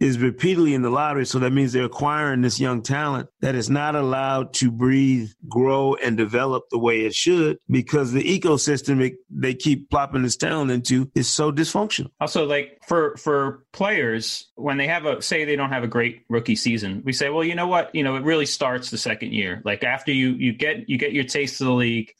[0.00, 1.26] is repeatedly in the lottery.
[1.26, 5.94] So that means they're acquiring this young talent that is not allowed to breathe, grow,
[5.94, 10.70] and develop the way it should because the ecosystem it, they keep plopping this talent
[10.70, 12.10] into is so dysfunctional.
[12.20, 16.22] Also, like for for players, when they have a say they don't have a great
[16.28, 19.32] rookie season, we say, well, you know what, you know, it really starts the second
[19.32, 19.62] year.
[19.64, 22.12] Like after you you get you get your taste of the league,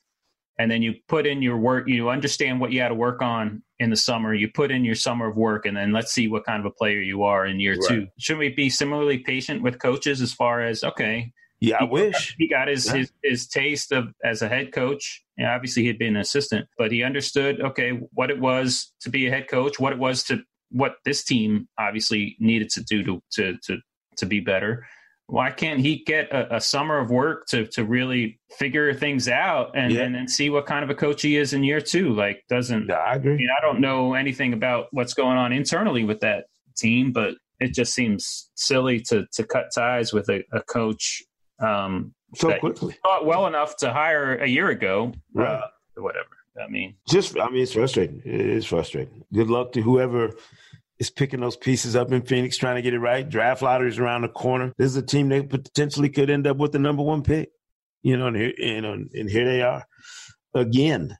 [0.58, 3.62] and then you put in your work you understand what you had to work on
[3.80, 6.44] in the summer you put in your summer of work and then let's see what
[6.44, 7.88] kind of a player you are in year right.
[7.88, 12.36] two shouldn't we be similarly patient with coaches as far as okay yeah, I wish
[12.38, 12.98] he got his, yeah.
[12.98, 15.24] his his taste of as a head coach.
[15.36, 19.10] Yeah, obviously he had been an assistant, but he understood okay what it was to
[19.10, 23.02] be a head coach, what it was to what this team obviously needed to do
[23.02, 23.78] to to to
[24.18, 24.86] to be better,
[25.28, 29.76] why can't he get a, a, summer of work to to really figure things out
[29.76, 30.00] and, yeah.
[30.00, 32.14] and then see what kind of a coach he is in year two?
[32.14, 33.34] Like, doesn't yeah, I agree.
[33.34, 36.46] I, mean, I don't know anything about what's going on internally with that
[36.78, 41.22] team, but it just seems silly to to cut ties with a, a coach
[41.60, 42.96] um, so quickly.
[43.04, 45.56] Thought well enough to hire a year ago, right?
[45.56, 45.66] Uh,
[46.00, 46.28] whatever.
[46.58, 48.22] I mean, just I mean, it's frustrating.
[48.24, 49.24] It is frustrating.
[49.32, 50.30] Good luck to whoever
[50.98, 53.28] is picking those pieces up in Phoenix, trying to get it right.
[53.28, 54.72] Draft lotteries around the corner.
[54.76, 57.50] This is a team that potentially could end up with the number one pick.
[58.02, 59.84] You know, and here, and, and here they are
[60.54, 61.16] again.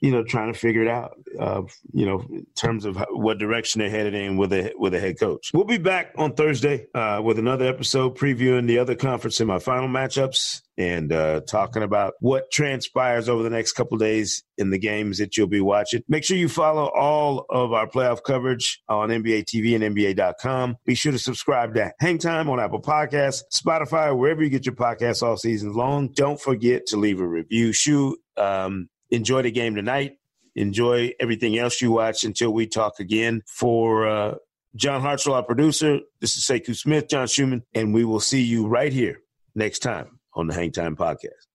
[0.00, 3.38] You know, trying to figure it out, uh, you know, in terms of how, what
[3.38, 5.50] direction they're headed in with a with a head coach.
[5.54, 9.58] We'll be back on Thursday uh, with another episode previewing the other conference and my
[9.58, 14.78] final matchups and uh, talking about what transpires over the next couple days in the
[14.78, 16.02] games that you'll be watching.
[16.08, 20.76] Make sure you follow all of our playoff coverage on NBA TV and NBA.com.
[20.84, 24.74] Be sure to subscribe to Hang Time on Apple Podcasts, Spotify, wherever you get your
[24.74, 26.08] podcasts all season long.
[26.08, 27.72] Don't forget to leave a review.
[27.72, 30.18] Shoot, um, enjoy the game tonight.
[30.54, 33.42] Enjoy everything else you watch until we talk again.
[33.46, 34.34] For uh,
[34.74, 38.66] John Hartzell, our producer, this is Sekou Smith, John Schuhmann, and we will see you
[38.66, 39.20] right here
[39.54, 41.45] next time on the Hang Time Podcast.